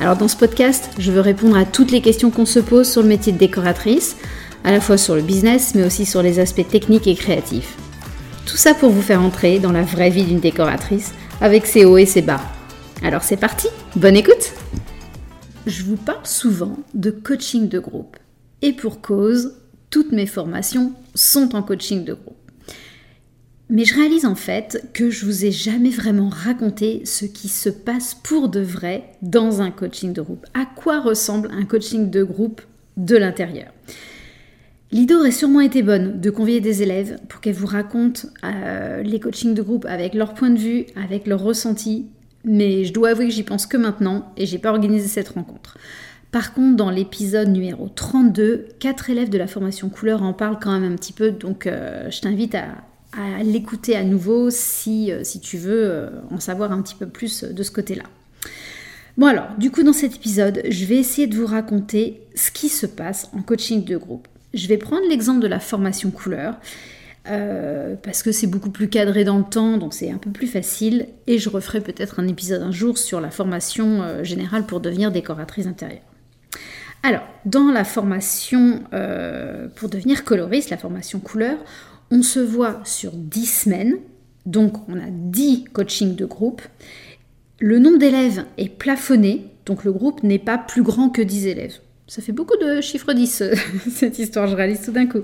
Alors 0.00 0.16
dans 0.16 0.28
ce 0.28 0.36
podcast, 0.36 0.88
je 0.98 1.12
veux 1.12 1.20
répondre 1.20 1.58
à 1.58 1.66
toutes 1.66 1.90
les 1.90 2.00
questions 2.00 2.30
qu'on 2.30 2.46
se 2.46 2.58
pose 2.58 2.90
sur 2.90 3.02
le 3.02 3.08
métier 3.08 3.34
de 3.34 3.38
décoratrice, 3.38 4.16
à 4.64 4.72
la 4.72 4.80
fois 4.80 4.96
sur 4.96 5.14
le 5.14 5.20
business, 5.20 5.74
mais 5.74 5.84
aussi 5.84 6.06
sur 6.06 6.22
les 6.22 6.38
aspects 6.38 6.66
techniques 6.66 7.06
et 7.06 7.14
créatifs. 7.14 7.76
Tout 8.46 8.56
ça 8.56 8.72
pour 8.72 8.88
vous 8.88 9.02
faire 9.02 9.20
entrer 9.20 9.58
dans 9.58 9.72
la 9.72 9.82
vraie 9.82 10.08
vie 10.08 10.24
d'une 10.24 10.40
décoratrice, 10.40 11.12
avec 11.42 11.66
ses 11.66 11.84
hauts 11.84 11.98
et 11.98 12.06
ses 12.06 12.22
bas. 12.22 12.40
Alors 13.02 13.22
c'est 13.22 13.36
parti, 13.36 13.68
bonne 13.94 14.16
écoute 14.16 14.54
Je 15.66 15.84
vous 15.84 15.96
parle 15.96 16.24
souvent 16.24 16.78
de 16.94 17.10
coaching 17.10 17.68
de 17.68 17.78
groupe. 17.78 18.16
Et 18.62 18.72
pour 18.72 19.02
cause, 19.02 19.52
toutes 19.90 20.12
mes 20.12 20.26
formations 20.26 20.94
sont 21.14 21.54
en 21.54 21.62
coaching 21.62 22.04
de 22.06 22.14
groupe. 22.14 22.39
Mais 23.72 23.84
je 23.84 23.94
réalise 23.94 24.26
en 24.26 24.34
fait 24.34 24.88
que 24.92 25.10
je 25.10 25.24
vous 25.24 25.44
ai 25.44 25.52
jamais 25.52 25.90
vraiment 25.90 26.28
raconté 26.28 27.02
ce 27.04 27.24
qui 27.24 27.46
se 27.46 27.68
passe 27.68 28.14
pour 28.14 28.48
de 28.48 28.58
vrai 28.58 29.12
dans 29.22 29.62
un 29.62 29.70
coaching 29.70 30.12
de 30.12 30.20
groupe. 30.22 30.44
À 30.54 30.66
quoi 30.66 30.98
ressemble 30.98 31.48
un 31.52 31.64
coaching 31.64 32.10
de 32.10 32.24
groupe 32.24 32.62
de 32.96 33.16
l'intérieur? 33.16 33.68
L'idée 34.90 35.14
aurait 35.14 35.30
sûrement 35.30 35.60
été 35.60 35.84
bonne 35.84 36.20
de 36.20 36.30
convier 36.30 36.60
des 36.60 36.82
élèves 36.82 37.20
pour 37.28 37.40
qu'elles 37.40 37.54
vous 37.54 37.68
racontent 37.68 38.22
euh, 38.42 39.04
les 39.04 39.20
coachings 39.20 39.54
de 39.54 39.62
groupe 39.62 39.86
avec 39.88 40.14
leur 40.14 40.34
point 40.34 40.50
de 40.50 40.58
vue, 40.58 40.86
avec 40.96 41.28
leur 41.28 41.40
ressenti, 41.40 42.06
mais 42.44 42.84
je 42.84 42.92
dois 42.92 43.10
avouer 43.10 43.28
que 43.28 43.32
j'y 43.32 43.44
pense 43.44 43.66
que 43.66 43.76
maintenant 43.76 44.32
et 44.36 44.46
j'ai 44.46 44.58
pas 44.58 44.70
organisé 44.70 45.06
cette 45.06 45.28
rencontre. 45.28 45.78
Par 46.32 46.54
contre, 46.54 46.74
dans 46.74 46.90
l'épisode 46.90 47.48
numéro 47.48 47.88
32, 47.88 48.66
quatre 48.80 49.10
élèves 49.10 49.30
de 49.30 49.38
la 49.38 49.46
formation 49.46 49.90
couleur 49.90 50.24
en 50.24 50.32
parlent 50.32 50.58
quand 50.60 50.72
même 50.72 50.92
un 50.92 50.96
petit 50.96 51.12
peu, 51.12 51.30
donc 51.30 51.68
euh, 51.68 52.10
je 52.10 52.20
t'invite 52.20 52.56
à, 52.56 52.66
à 53.12 53.42
l'écouter 53.42 53.96
à 53.96 54.04
nouveau 54.04 54.50
si, 54.50 55.10
euh, 55.10 55.22
tu 55.42 55.58
veux 55.58 55.82
euh, 55.84 56.10
en 56.30 56.38
savoir 56.38 56.72
un 56.72 56.80
petit 56.82 56.94
peu 56.94 57.06
plus 57.06 57.44
de 57.44 57.62
ce 57.62 57.70
côté-là. 57.70 58.04
Bon 59.16 59.26
alors, 59.26 59.48
du 59.58 59.70
coup 59.70 59.82
dans 59.82 59.92
cet 59.92 60.16
épisode, 60.16 60.62
je 60.68 60.84
vais 60.84 60.96
essayer 60.96 61.26
de 61.26 61.36
vous 61.36 61.46
raconter 61.46 62.22
ce 62.34 62.50
qui 62.50 62.68
se 62.68 62.86
passe 62.86 63.28
en 63.36 63.42
coaching 63.42 63.84
de 63.84 63.96
groupe. 63.96 64.28
Je 64.54 64.68
vais 64.68 64.78
prendre 64.78 65.06
l'exemple 65.08 65.40
de 65.40 65.48
la 65.48 65.60
formation 65.60 66.10
couleur. 66.10 66.56
Euh, 67.28 67.96
parce 68.02 68.22
que 68.22 68.32
c'est 68.32 68.46
beaucoup 68.46 68.70
plus 68.70 68.88
cadré 68.88 69.24
dans 69.24 69.36
le 69.36 69.44
temps, 69.44 69.76
donc 69.76 69.92
c'est 69.92 70.10
un 70.10 70.16
peu 70.16 70.30
plus 70.30 70.46
facile. 70.46 71.06
Et 71.26 71.38
je 71.38 71.50
referai 71.50 71.82
peut-être 71.82 72.18
un 72.18 72.26
épisode 72.26 72.62
un 72.62 72.72
jour 72.72 72.96
sur 72.96 73.20
la 73.20 73.30
formation 73.30 74.24
générale 74.24 74.64
pour 74.64 74.80
devenir 74.80 75.12
décoratrice 75.12 75.66
intérieure. 75.66 76.00
Alors, 77.02 77.22
dans 77.44 77.70
la 77.70 77.84
formation 77.84 78.84
pour 79.76 79.90
devenir 79.90 80.24
coloriste, 80.24 80.70
la 80.70 80.78
formation 80.78 81.20
couleur, 81.20 81.58
on 82.10 82.22
se 82.22 82.40
voit 82.40 82.80
sur 82.84 83.12
10 83.12 83.46
semaines, 83.46 83.96
donc 84.46 84.88
on 84.88 84.96
a 84.96 85.10
10 85.10 85.64
coachings 85.72 86.16
de 86.16 86.24
groupe. 86.24 86.62
Le 87.58 87.78
nombre 87.78 87.98
d'élèves 87.98 88.44
est 88.58 88.68
plafonné, 88.68 89.46
donc 89.66 89.84
le 89.84 89.92
groupe 89.92 90.22
n'est 90.22 90.38
pas 90.38 90.58
plus 90.58 90.82
grand 90.82 91.10
que 91.10 91.22
10 91.22 91.46
élèves. 91.46 91.74
Ça 92.06 92.22
fait 92.22 92.32
beaucoup 92.32 92.56
de 92.56 92.80
chiffres 92.80 93.12
10, 93.12 93.42
cette 93.90 94.18
histoire, 94.18 94.48
je 94.48 94.56
réalise 94.56 94.82
tout 94.82 94.92
d'un 94.92 95.06
coup. 95.06 95.22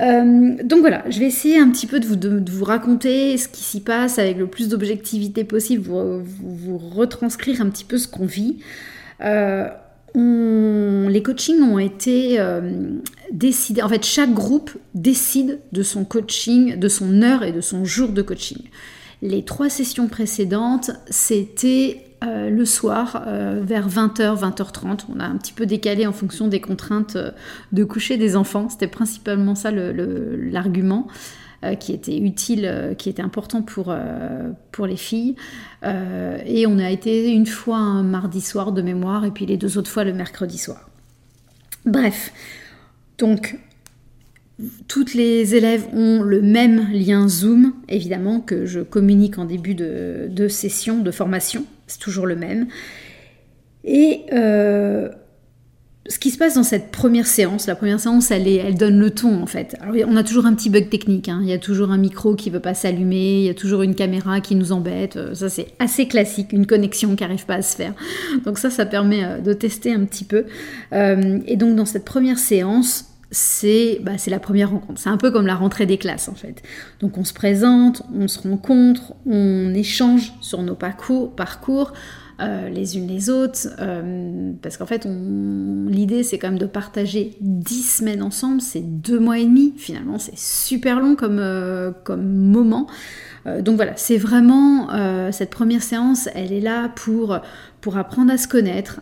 Euh, 0.00 0.56
donc 0.64 0.80
voilà, 0.80 1.04
je 1.10 1.18
vais 1.20 1.26
essayer 1.26 1.58
un 1.58 1.70
petit 1.70 1.86
peu 1.86 2.00
de 2.00 2.50
vous, 2.50 2.64
raconter 2.64 3.36
ce 3.36 3.48
qui 3.48 3.62
s'y 3.62 3.80
passe 3.80 4.18
avec 4.18 4.38
le 4.38 4.46
plus 4.46 4.68
d'objectivité 4.68 5.44
possible, 5.44 5.82
vous, 5.82 6.22
vous, 6.24 6.78
retranscrire 6.78 7.60
un 7.60 7.68
petit 7.68 7.84
peu 7.84 7.98
ce 7.98 8.08
qu'on 8.08 8.24
vit. 8.24 8.58
Euh, 9.20 9.68
les 10.14 11.22
coachings 11.22 11.62
ont 11.62 11.78
été 11.78 12.40
euh, 12.40 12.96
décidés. 13.32 13.82
En 13.82 13.88
fait, 13.88 14.04
chaque 14.04 14.32
groupe 14.32 14.70
décide 14.94 15.60
de 15.72 15.82
son 15.82 16.04
coaching, 16.04 16.78
de 16.78 16.88
son 16.88 17.22
heure 17.22 17.42
et 17.42 17.52
de 17.52 17.60
son 17.60 17.84
jour 17.84 18.10
de 18.10 18.22
coaching. 18.22 18.62
Les 19.22 19.44
trois 19.44 19.68
sessions 19.68 20.08
précédentes, 20.08 20.92
c'était 21.10 22.04
euh, 22.24 22.48
le 22.48 22.64
soir 22.64 23.24
euh, 23.26 23.60
vers 23.62 23.88
20h, 23.88 24.40
20h30. 24.40 25.00
On 25.14 25.20
a 25.20 25.24
un 25.24 25.36
petit 25.36 25.52
peu 25.52 25.66
décalé 25.66 26.06
en 26.06 26.12
fonction 26.12 26.48
des 26.48 26.60
contraintes 26.60 27.18
de 27.72 27.84
coucher 27.84 28.16
des 28.16 28.36
enfants. 28.36 28.68
C'était 28.68 28.86
principalement 28.86 29.54
ça 29.54 29.70
l'argument. 29.70 31.06
Qui 31.78 31.92
était 31.92 32.16
utile, 32.16 32.64
euh, 32.64 32.94
qui 32.94 33.10
était 33.10 33.22
important 33.22 33.62
pour, 33.62 33.86
euh, 33.88 34.50
pour 34.72 34.86
les 34.86 34.96
filles. 34.96 35.36
et 35.82 36.66
on 36.66 36.78
a 36.78 36.90
été 36.90 37.30
une 37.30 37.46
fois 37.46 37.76
un 37.76 38.02
mardi 38.02 38.40
soir 38.40 38.72
de 38.72 38.82
mémoire 38.82 39.24
et 39.24 39.30
puis 39.30 39.46
les 39.46 39.56
deux 39.56 39.78
autres 39.78 39.90
fois 39.90 40.04
le 40.04 40.12
mercredi 40.12 40.58
soir. 40.58 40.90
Bref, 41.86 42.32
donc 43.18 43.58
toutes 44.88 45.14
les 45.14 45.54
élèves 45.54 45.86
ont 45.94 46.22
le 46.22 46.42
même 46.42 46.90
lien 46.92 47.28
Zoom, 47.28 47.72
évidemment, 47.88 48.40
que 48.40 48.66
je 48.66 48.80
communique 48.80 49.38
en 49.38 49.46
début 49.46 49.74
de, 49.74 50.28
de 50.28 50.48
session, 50.48 50.98
de 50.98 51.10
formation. 51.10 51.64
C'est 51.86 52.00
toujours 52.00 52.26
le 52.26 52.36
même. 52.36 52.66
Et 53.84 54.26
ce 56.08 56.18
qui 56.18 56.30
se 56.30 56.38
passe 56.38 56.54
dans 56.54 56.62
cette 56.62 56.90
première 56.90 57.26
séance, 57.26 57.66
la 57.66 57.74
première 57.74 58.00
séance, 58.00 58.30
elle, 58.30 58.74
donne 58.74 58.98
le 58.98 59.10
ton 59.10 59.42
en 59.42 59.46
fait. 59.46 59.76
on 60.06 60.16
a 60.16 60.24
toujours 60.24 60.46
un 60.46 60.54
petit 60.54 60.70
bug 60.70 60.88
technique, 60.88 61.28
hein. 61.28 61.40
il 61.42 61.48
y 61.48 61.52
a 61.52 61.58
toujours 61.58 61.90
un 61.90 61.98
micro 61.98 62.34
qui 62.34 62.48
ne 62.48 62.54
veut 62.54 62.60
pas 62.60 62.72
s'allumer, 62.72 63.40
il 63.40 63.44
y 63.44 63.50
a 63.50 63.54
toujours 63.54 63.82
une 63.82 63.94
caméra 63.94 64.40
qui 64.40 64.54
nous 64.54 64.72
embête, 64.72 65.16
euh, 65.16 65.34
ça 65.34 65.50
c'est 65.50 65.68
assez 65.78 66.08
classique, 66.08 66.52
une 66.52 66.66
connexion 66.66 67.14
qui 67.16 67.22
n'arrive 67.22 67.44
pas 67.44 67.56
à 67.56 67.62
se 67.62 67.76
faire. 67.76 67.92
Donc 68.44 68.58
ça, 68.58 68.70
ça 68.70 68.86
permet 68.86 69.24
euh, 69.24 69.38
de 69.40 69.52
tester 69.52 69.92
un 69.92 70.04
petit 70.06 70.24
peu. 70.24 70.46
Euh, 70.94 71.38
et 71.46 71.56
donc 71.56 71.76
dans 71.76 71.84
cette 71.84 72.06
première 72.06 72.38
séance, 72.38 73.06
bah, 74.02 74.12
c'est 74.16 74.30
la 74.30 74.40
première 74.40 74.70
rencontre. 74.70 75.00
C'est 75.00 75.10
un 75.10 75.16
peu 75.16 75.30
comme 75.30 75.46
la 75.46 75.54
rentrée 75.54 75.86
des 75.86 75.98
classes 75.98 76.28
en 76.28 76.34
fait. 76.34 76.62
Donc 77.00 77.18
on 77.18 77.24
se 77.24 77.32
présente, 77.32 78.02
on 78.14 78.26
se 78.26 78.40
rencontre, 78.40 79.14
on 79.26 79.72
échange 79.74 80.32
sur 80.40 80.62
nos 80.62 80.74
parcours, 80.74 81.30
parcours 81.36 81.92
euh, 82.40 82.68
les 82.68 82.96
unes 82.96 83.06
les 83.06 83.28
autres, 83.28 83.68
euh, 83.80 84.52
parce 84.62 84.76
qu'en 84.76 84.86
fait, 84.86 85.06
l'idée 85.06 86.22
c'est 86.22 86.38
quand 86.38 86.48
même 86.48 86.58
de 86.58 86.66
partager 86.66 87.36
10 87.40 87.98
semaines 87.98 88.22
ensemble, 88.22 88.60
c'est 88.60 88.80
deux 88.80 89.18
mois 89.18 89.38
et 89.38 89.44
demi, 89.44 89.74
finalement 89.76 90.18
c'est 90.18 90.38
super 90.38 91.00
long 91.00 91.16
comme, 91.16 91.38
euh, 91.38 91.92
moment. 92.16 92.86
donc 93.60 93.76
voilà, 93.76 93.92
c'est 93.96 94.18
vraiment 94.18 94.88
cette 95.32 95.50
première 95.50 95.82
séance, 95.82 96.28
elle 96.34 96.52
est 96.52 96.60
là 96.60 96.90
pour, 96.94 97.38
pour 97.80 97.96
apprendre 97.96 98.32
à 98.32 98.38
se 98.38 98.48
connaître, 98.48 99.00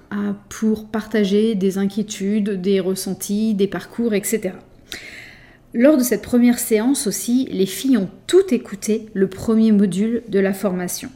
pour 0.48 0.86
partager 0.86 1.54
des 1.54 1.78
inquiétudes, 1.78 2.60
des 2.60 2.80
ressentis, 2.80 3.54
des 3.54 3.66
parcours, 3.66 4.14
etc. 4.14 4.52
Lors 5.74 5.96
de 5.96 6.02
cette 6.02 6.22
première 6.22 6.58
séance 6.58 7.06
aussi, 7.06 7.46
les 7.50 7.66
filles 7.66 7.98
ont 7.98 8.08
tout 8.26 8.54
écouté 8.54 9.06
le 9.12 9.28
premier 9.28 9.70
module 9.70 10.22
de 10.28 10.38
la 10.38 10.54
formation. 10.54 11.10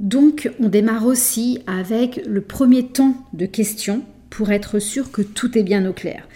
Donc 0.00 0.50
on 0.60 0.68
démarre 0.68 1.06
aussi 1.06 1.60
avec 1.66 2.20
le 2.26 2.40
premier 2.40 2.86
temps 2.86 3.14
de 3.32 3.46
questions 3.46 4.02
pour 4.30 4.50
être 4.50 4.78
sûr 4.78 5.10
que 5.10 5.22
tout 5.22 5.58
est 5.58 5.62
bien 5.62 5.88
au 5.88 5.92
clair, 5.92 6.28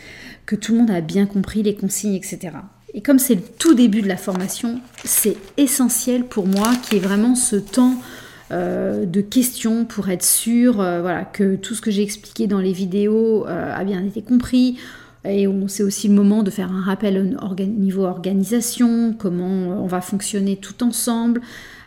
que 0.47 0.57
tout 0.57 0.73
le 0.73 0.79
monde 0.79 0.91
a 0.91 1.01
bien 1.01 1.27
compris 1.27 1.63
les 1.63 1.75
consignes, 1.75 2.15
etc. 2.15 2.51
Et 2.95 3.01
comme 3.01 3.19
c'est 3.19 3.37
le 3.37 3.43
tout 3.43 3.75
début 3.75 4.03
de 4.03 4.09
la 4.09 4.17
formation, 4.17 4.81
c'est 5.05 5.37
essentiel 5.57 6.25
pour 6.25 6.47
moi 6.47 6.73
qu'il 6.83 6.99
y 6.99 7.01
ait 7.01 7.05
vraiment 7.05 7.35
ce 7.35 7.57
temps 7.57 7.95
euh, 8.51 9.07
de 9.07 9.21
questions 9.23 9.87
pour 9.87 10.11
être 10.11 10.25
sûr 10.25 10.81
euh, 10.81 11.23
que 11.33 11.57
tout 11.57 11.75
ce 11.75 11.81
que 11.81 11.91
j'ai 11.91 12.03
expliqué 12.03 12.47
dans 12.47 12.59
les 12.59 12.73
vidéos 12.73 13.47
euh, 13.47 13.75
a 13.75 13.85
bien 13.85 14.05
été 14.05 14.21
compris. 14.21 14.79
Et 15.25 15.47
c'est 15.69 15.85
aussi 15.85 16.09
le 16.09 16.15
moment 16.15 16.43
de 16.43 16.51
faire 16.51 16.73
un 16.73 16.83
rappel 16.83 17.17
au 17.17 17.55
niveau 17.65 18.03
organisation, 18.03 19.15
comment 19.17 19.81
on 19.81 19.87
va 19.87 20.01
fonctionner 20.01 20.57
tout 20.57 20.83
ensemble. 20.83 21.41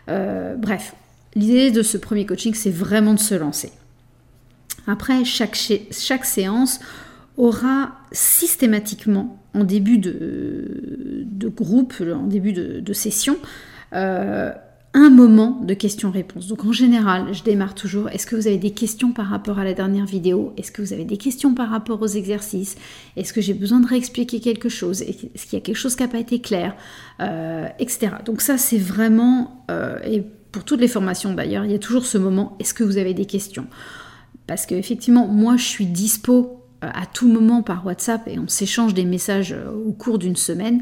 bref, 0.06 0.94
L'idée 1.34 1.70
de 1.70 1.82
ce 1.82 1.98
premier 1.98 2.24
coaching, 2.24 2.54
c'est 2.54 2.70
vraiment 2.70 3.14
de 3.14 3.18
se 3.18 3.34
lancer. 3.34 3.72
Après, 4.86 5.24
chaque, 5.24 5.56
séance 5.56 6.80
aura 7.36 7.92
systématiquement, 8.12 9.42
en 9.52 9.64
début 9.64 9.98
de, 9.98 11.26
groupe, 11.48 11.94
en 12.00 12.26
début 12.26 12.52
de, 12.52 12.92
session, 12.92 13.36
euh, 13.92 14.52
un 14.96 15.10
moment 15.10 15.60
de 15.62 15.74
questions-réponses. 15.74 16.46
Donc 16.46 16.64
en 16.64 16.72
général, 16.72 17.34
je 17.34 17.42
démarre 17.42 17.74
toujours, 17.74 18.08
est-ce 18.08 18.26
que 18.26 18.34
vous 18.34 18.46
avez 18.46 18.56
des 18.56 18.70
questions 18.70 19.12
par 19.12 19.26
rapport 19.26 19.58
à 19.58 19.64
la 19.64 19.74
dernière 19.74 20.06
vidéo? 20.06 20.54
Est-ce 20.56 20.72
que 20.72 20.80
vous 20.80 20.94
avez 20.94 21.04
des 21.04 21.18
questions 21.18 21.52
par 21.52 21.68
rapport 21.68 22.00
aux 22.00 22.06
exercices? 22.06 22.76
Est-ce 23.14 23.34
que 23.34 23.42
j'ai 23.42 23.52
besoin 23.52 23.80
de 23.80 23.86
réexpliquer 23.86 24.40
quelque 24.40 24.70
chose? 24.70 25.02
Est-ce 25.02 25.44
qu'il 25.44 25.52
y 25.52 25.56
a 25.56 25.60
quelque 25.60 25.76
chose 25.76 25.96
qui 25.96 26.02
n'a 26.02 26.08
pas 26.08 26.18
été 26.18 26.40
clair? 26.40 26.74
Euh, 27.20 27.68
Etc. 27.78 28.08
Donc 28.24 28.40
ça, 28.40 28.56
c'est 28.56 28.78
vraiment, 28.78 29.66
euh, 29.70 29.98
pour 30.56 30.64
toutes 30.64 30.80
les 30.80 30.88
formations 30.88 31.34
d'ailleurs, 31.34 31.66
il 31.66 31.70
y 31.70 31.74
a 31.74 31.78
toujours 31.78 32.06
ce 32.06 32.16
moment, 32.16 32.56
est-ce 32.58 32.72
que 32.72 32.82
vous 32.82 32.96
avez 32.96 33.12
des 33.12 33.26
questions? 33.26 33.66
Parce 34.46 34.64
qu'effectivement, 34.64 35.26
moi, 35.26 35.58
je 35.58 35.64
suis 35.64 35.84
dispo 35.84 36.62
euh, 36.82 36.88
à 36.94 37.04
tout 37.04 37.28
moment 37.28 37.62
par 37.62 37.84
WhatsApp 37.84 38.26
et 38.26 38.38
on 38.38 38.48
s'échange 38.48 38.94
des 38.94 39.04
messages 39.04 39.52
euh, 39.52 39.70
au 39.70 39.92
cours 39.92 40.18
d'une 40.18 40.34
semaine. 40.34 40.80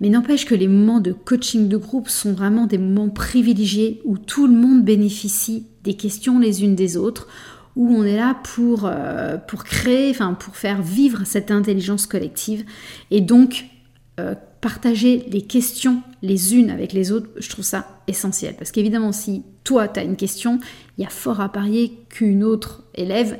Mais 0.00 0.08
n'empêche 0.08 0.46
que 0.46 0.56
les 0.56 0.66
moments 0.66 0.98
de 0.98 1.12
coaching 1.12 1.68
de 1.68 1.76
groupe 1.76 2.08
sont 2.08 2.32
vraiment 2.32 2.66
des 2.66 2.76
moments 2.76 3.08
privilégiés 3.08 4.02
où 4.04 4.18
tout 4.18 4.48
le 4.48 4.52
monde 4.52 4.82
bénéficie 4.82 5.68
des 5.84 5.94
questions 5.94 6.40
les 6.40 6.64
unes 6.64 6.74
des 6.74 6.96
autres, 6.96 7.28
où 7.76 7.94
on 7.94 8.02
est 8.02 8.16
là 8.16 8.36
pour, 8.42 8.80
euh, 8.86 9.36
pour 9.36 9.62
créer, 9.62 10.10
enfin 10.10 10.34
pour 10.34 10.56
faire 10.56 10.82
vivre 10.82 11.22
cette 11.24 11.52
intelligence 11.52 12.08
collective. 12.08 12.64
Et 13.12 13.20
donc, 13.20 13.66
partager 14.64 15.26
les 15.28 15.42
questions 15.42 16.00
les 16.22 16.56
unes 16.56 16.70
avec 16.70 16.94
les 16.94 17.12
autres, 17.12 17.28
je 17.36 17.50
trouve 17.50 17.66
ça 17.66 18.00
essentiel. 18.06 18.54
Parce 18.56 18.72
qu'évidemment, 18.72 19.12
si 19.12 19.42
toi, 19.62 19.88
tu 19.88 20.00
as 20.00 20.04
une 20.04 20.16
question, 20.16 20.58
il 20.96 21.04
y 21.04 21.06
a 21.06 21.10
fort 21.10 21.42
à 21.42 21.52
parier 21.52 21.92
qu'une 22.08 22.42
autre 22.42 22.82
élève 22.94 23.38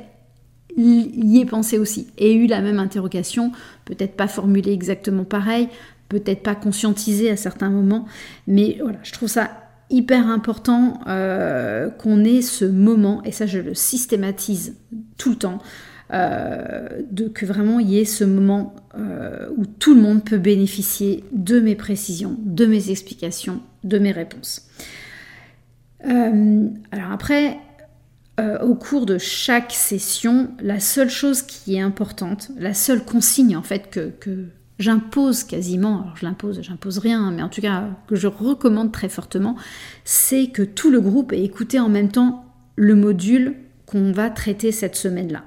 y 0.77 1.39
ait 1.39 1.45
pensé 1.45 1.79
aussi 1.79 2.05
et 2.19 2.31
eu 2.35 2.45
la 2.45 2.61
même 2.61 2.77
interrogation, 2.77 3.51
peut-être 3.85 4.15
pas 4.15 4.27
formulée 4.27 4.71
exactement 4.71 5.23
pareil, 5.23 5.67
peut-être 6.09 6.43
pas 6.43 6.53
conscientisée 6.53 7.31
à 7.31 7.37
certains 7.37 7.71
moments, 7.71 8.05
mais 8.45 8.77
voilà, 8.79 8.99
je 9.01 9.11
trouve 9.11 9.29
ça 9.29 9.49
hyper 9.89 10.27
important 10.27 10.99
euh, 11.07 11.89
qu'on 11.89 12.23
ait 12.23 12.43
ce 12.43 12.65
moment, 12.65 13.23
et 13.23 13.31
ça 13.31 13.47
je 13.47 13.57
le 13.57 13.73
systématise 13.73 14.75
tout 15.17 15.31
le 15.31 15.37
temps, 15.37 15.59
euh, 16.13 17.01
de, 17.09 17.27
que 17.27 17.45
vraiment 17.45 17.79
il 17.79 17.89
y 17.89 17.99
ait 17.99 18.05
ce 18.05 18.23
moment 18.23 18.75
euh, 18.97 19.47
où 19.57 19.65
tout 19.65 19.95
le 19.95 20.01
monde 20.01 20.23
peut 20.23 20.37
bénéficier 20.37 21.23
de 21.31 21.59
mes 21.59 21.75
précisions, 21.75 22.37
de 22.43 22.65
mes 22.65 22.91
explications, 22.91 23.61
de 23.83 23.97
mes 23.97 24.11
réponses. 24.11 24.69
alors 26.03 27.11
après, 27.11 27.57
euh, 28.37 28.59
au 28.59 28.75
cours 28.75 29.05
de 29.05 29.17
chaque 29.17 29.71
session, 29.71 30.49
la 30.59 30.81
seule 30.81 31.09
chose 31.09 31.41
qui 31.41 31.75
est 31.75 31.79
importante, 31.79 32.51
la 32.57 32.73
seule 32.73 33.05
consigne 33.05 33.55
en 33.55 33.63
fait 33.63 33.89
que, 33.89 34.47
j'impose 34.77 35.45
quasiment, 35.45 36.01
alors 36.01 36.17
je 36.17 36.25
l'impose, 36.25 36.61
j'impose 36.61 36.97
rien, 36.97 37.31
mais 37.31 37.41
en 37.41 37.47
tout 37.47 37.61
cas 37.61 37.87
que 38.07 38.17
je 38.17 38.27
recommande 38.27 38.91
très 38.91 39.07
fortement, 39.07 39.55
c'est 40.03 40.47
que 40.47 40.63
tout 40.63 40.91
le 40.91 40.99
groupe 40.99 41.31
ait 41.31 41.45
écouté 41.45 41.79
en 41.79 41.87
même 41.87 42.11
temps 42.11 42.43
le 42.75 42.93
module 42.93 43.55
qu'on 43.85 44.11
va 44.11 44.29
traiter 44.29 44.73
cette 44.73 44.97
semaine-là. 44.97 45.45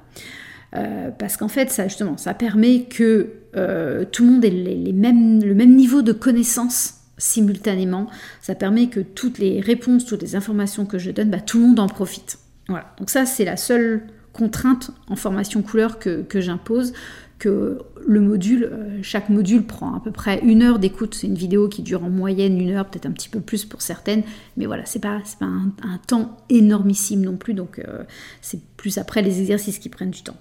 Euh, 0.75 1.11
parce 1.11 1.37
qu'en 1.37 1.49
fait, 1.49 1.70
ça 1.70 1.88
justement, 1.88 2.17
ça 2.17 2.35
permet 2.35 2.85
que 2.85 3.31
euh, 3.56 4.05
tout 4.11 4.25
le 4.25 4.32
monde 4.32 4.44
ait 4.44 4.50
le 4.50 4.93
même 4.93 5.75
niveau 5.75 6.03
de 6.03 6.12
connaissance 6.12 6.94
simultanément. 7.19 8.06
Ça 8.41 8.55
permet 8.55 8.88
que 8.88 9.00
toutes 9.00 9.38
les 9.38 9.61
réponses, 9.61 10.05
toutes 10.06 10.23
les 10.23 10.37
informations 10.37 10.87
que 10.87 10.99
je 10.99 11.11
donne, 11.11 11.31
bah, 11.31 11.41
tout 11.41 11.59
le 11.59 11.67
monde 11.67 11.81
en 11.81 11.88
profite. 11.88 12.38
Voilà, 12.69 12.94
donc 12.99 13.11
ça 13.11 13.26
c'est 13.26 13.44
la 13.44 13.56
seule 13.56 14.03
contrainte 14.32 14.93
en 15.09 15.17
formation 15.17 15.62
couleur 15.62 15.99
que, 15.99 16.25
j'impose, 16.35 16.93
que 17.38 17.79
le 18.06 18.20
module, 18.20 18.64
euh, 18.64 18.99
chaque 19.02 19.29
module 19.29 19.64
prend 19.64 19.94
à 19.94 20.00
peu 20.00 20.11
près 20.11 20.40
une 20.40 20.62
heure 20.62 20.79
d'écoute. 20.79 21.14
C'est 21.14 21.26
une 21.26 21.35
vidéo 21.35 21.69
qui 21.69 21.82
dure 21.82 22.02
en 22.05 22.11
moyenne 22.11 22.61
une 22.61 22.70
heure, 22.70 22.87
peut-être 22.87 23.06
un 23.06 23.12
petit 23.12 23.29
peu 23.29 23.40
plus 23.40 23.64
pour 23.64 23.82
certaines, 23.82 24.23
mais 24.56 24.67
voilà, 24.67 24.85
c'est 24.87 24.99
pas, 24.99 25.20
pas 25.38 25.46
un, 25.46 25.99
temps 26.06 26.37
énormissime 26.49 27.23
non 27.23 27.37
plus, 27.37 27.55
donc 27.55 27.79
euh, 27.79 28.05
c'est 28.40 28.61
plus 28.76 28.99
après 28.99 29.23
les 29.23 29.40
exercices 29.40 29.79
qui 29.79 29.88
prennent 29.88 30.11
du 30.11 30.23
temps. 30.23 30.37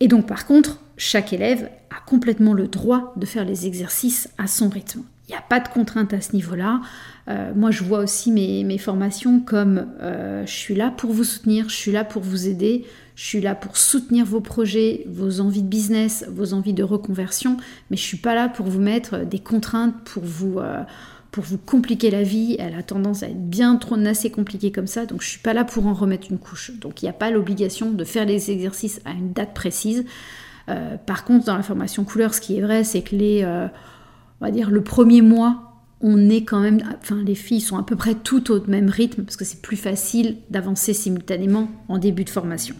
Et 0.00 0.08
donc 0.08 0.26
par 0.26 0.46
contre, 0.46 0.80
chaque 0.96 1.32
élève 1.32 1.70
a 1.90 2.00
complètement 2.06 2.54
le 2.54 2.66
droit 2.66 3.12
de 3.16 3.26
faire 3.26 3.44
les 3.44 3.66
exercices 3.66 4.28
à 4.38 4.46
son 4.46 4.68
rythme. 4.68 5.02
Il 5.28 5.32
n'y 5.32 5.36
a 5.38 5.42
pas 5.42 5.58
de 5.58 5.68
contrainte 5.68 6.12
à 6.12 6.20
ce 6.20 6.34
niveau-là. 6.34 6.82
Euh, 7.28 7.52
moi, 7.54 7.70
je 7.70 7.82
vois 7.82 8.00
aussi 8.00 8.30
mes, 8.30 8.78
formations 8.78 9.40
comme 9.40 9.86
euh, 10.02 10.44
je 10.44 10.52
suis 10.52 10.74
là 10.74 10.90
pour 10.90 11.12
vous 11.12 11.24
soutenir, 11.24 11.70
je 11.70 11.74
suis 11.74 11.92
là 11.92 12.04
pour 12.04 12.22
vous 12.22 12.46
aider, 12.46 12.84
je 13.14 13.24
suis 13.24 13.40
là 13.40 13.54
pour 13.54 13.78
soutenir 13.78 14.26
vos 14.26 14.42
projets, 14.42 15.04
vos 15.08 15.40
envies 15.40 15.62
de 15.62 15.68
business, 15.68 16.26
vos 16.30 16.52
envies 16.52 16.74
de 16.74 16.82
reconversion, 16.82 17.56
mais 17.90 17.96
je 17.96 18.02
suis 18.02 18.18
pas 18.18 18.34
là 18.34 18.50
pour 18.50 18.66
vous 18.66 18.80
mettre 18.80 19.24
des 19.24 19.38
contraintes, 19.38 19.94
pour 20.04 20.24
vous, 20.24 20.58
euh, 20.58 20.82
pour 21.30 21.44
vous 21.44 21.56
compliquer 21.56 22.10
la 22.10 22.22
vie. 22.22 22.56
Elle 22.58 22.74
a 22.74 22.82
tendance 22.82 23.22
à 23.22 23.28
être 23.28 23.48
bien 23.48 23.76
trop 23.76 23.96
assez 24.04 24.30
compliquée 24.30 24.72
comme 24.72 24.86
ça, 24.86 25.06
donc 25.06 25.22
je 25.22 25.28
suis 25.28 25.40
pas 25.40 25.54
là 25.54 25.64
pour 25.64 25.86
en 25.86 25.94
remettre 25.94 26.26
une 26.30 26.38
couche. 26.38 26.72
Donc 26.78 27.00
il 27.00 27.06
n'y 27.06 27.10
a 27.10 27.14
pas 27.14 27.30
l'obligation 27.30 27.92
de 27.92 28.04
faire 28.04 28.26
les 28.26 28.50
exercices 28.50 29.00
à 29.06 29.12
une 29.12 29.32
date 29.32 29.54
précise. 29.54 30.04
par 31.06 31.24
contre, 31.24 31.46
dans 31.46 31.56
la 31.56 31.62
formation 31.62 32.04
couleur, 32.04 32.34
ce 32.34 32.42
qui 32.42 32.58
est 32.58 32.60
vrai, 32.60 32.84
c'est 32.84 33.02
que 33.02 33.16
les, 33.16 33.44
on 34.44 34.48
va 34.48 34.52
dire, 34.52 34.70
le 34.70 34.82
premier 34.82 35.22
mois 35.22 35.70
on 36.02 36.28
est 36.28 36.44
quand 36.44 36.60
même, 36.60 36.82
enfin 37.00 37.22
les 37.24 37.34
filles 37.34 37.62
sont 37.62 37.78
à 37.78 37.82
peu 37.82 37.96
près 37.96 38.14
toutes 38.14 38.50
au 38.50 38.62
même 38.66 38.90
rythme 38.90 39.22
parce 39.22 39.36
que 39.36 39.44
c'est 39.46 39.62
plus 39.62 39.78
facile 39.78 40.36
d'avancer 40.50 40.92
simultanément 40.92 41.70
en 41.88 41.96
début 41.96 42.24
de 42.24 42.30
formation. 42.30 42.74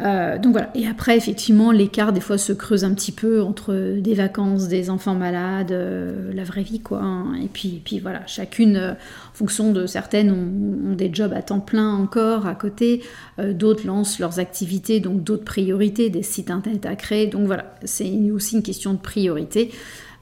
Euh, 0.00 0.38
donc 0.38 0.52
voilà. 0.52 0.70
Et 0.74 0.86
après, 0.86 1.16
effectivement, 1.16 1.72
l'écart 1.72 2.12
des 2.12 2.20
fois 2.20 2.38
se 2.38 2.52
creuse 2.52 2.84
un 2.84 2.94
petit 2.94 3.12
peu 3.12 3.42
entre 3.42 3.98
des 3.98 4.14
vacances, 4.14 4.68
des 4.68 4.90
enfants 4.90 5.14
malades, 5.14 5.72
euh, 5.72 6.32
la 6.32 6.44
vraie 6.44 6.62
vie, 6.62 6.80
quoi. 6.80 7.00
Hein. 7.02 7.34
Et 7.42 7.48
puis, 7.48 7.82
voilà, 8.00 8.26
chacune, 8.26 8.76
euh, 8.76 8.92
en 8.92 9.34
fonction 9.34 9.72
de 9.72 9.86
certaines, 9.86 10.30
ont, 10.30 10.94
des 10.94 11.12
jobs 11.12 11.32
à 11.32 11.42
temps 11.42 11.60
plein 11.60 11.94
encore 11.94 12.46
à 12.46 12.54
côté, 12.54 13.02
d'autres 13.38 13.86
lancent 13.86 14.18
leurs 14.18 14.38
activités, 14.38 15.00
donc 15.00 15.22
d'autres 15.22 15.44
priorités, 15.44 16.10
des 16.10 16.22
sites 16.22 16.50
internet 16.50 16.84
à 16.84 16.96
créer. 16.96 17.26
Donc 17.26 17.46
voilà, 17.46 17.76
c'est 17.84 18.10
aussi 18.30 18.56
une 18.56 18.62
question 18.62 18.92
de 18.92 18.98
priorité. 18.98 19.70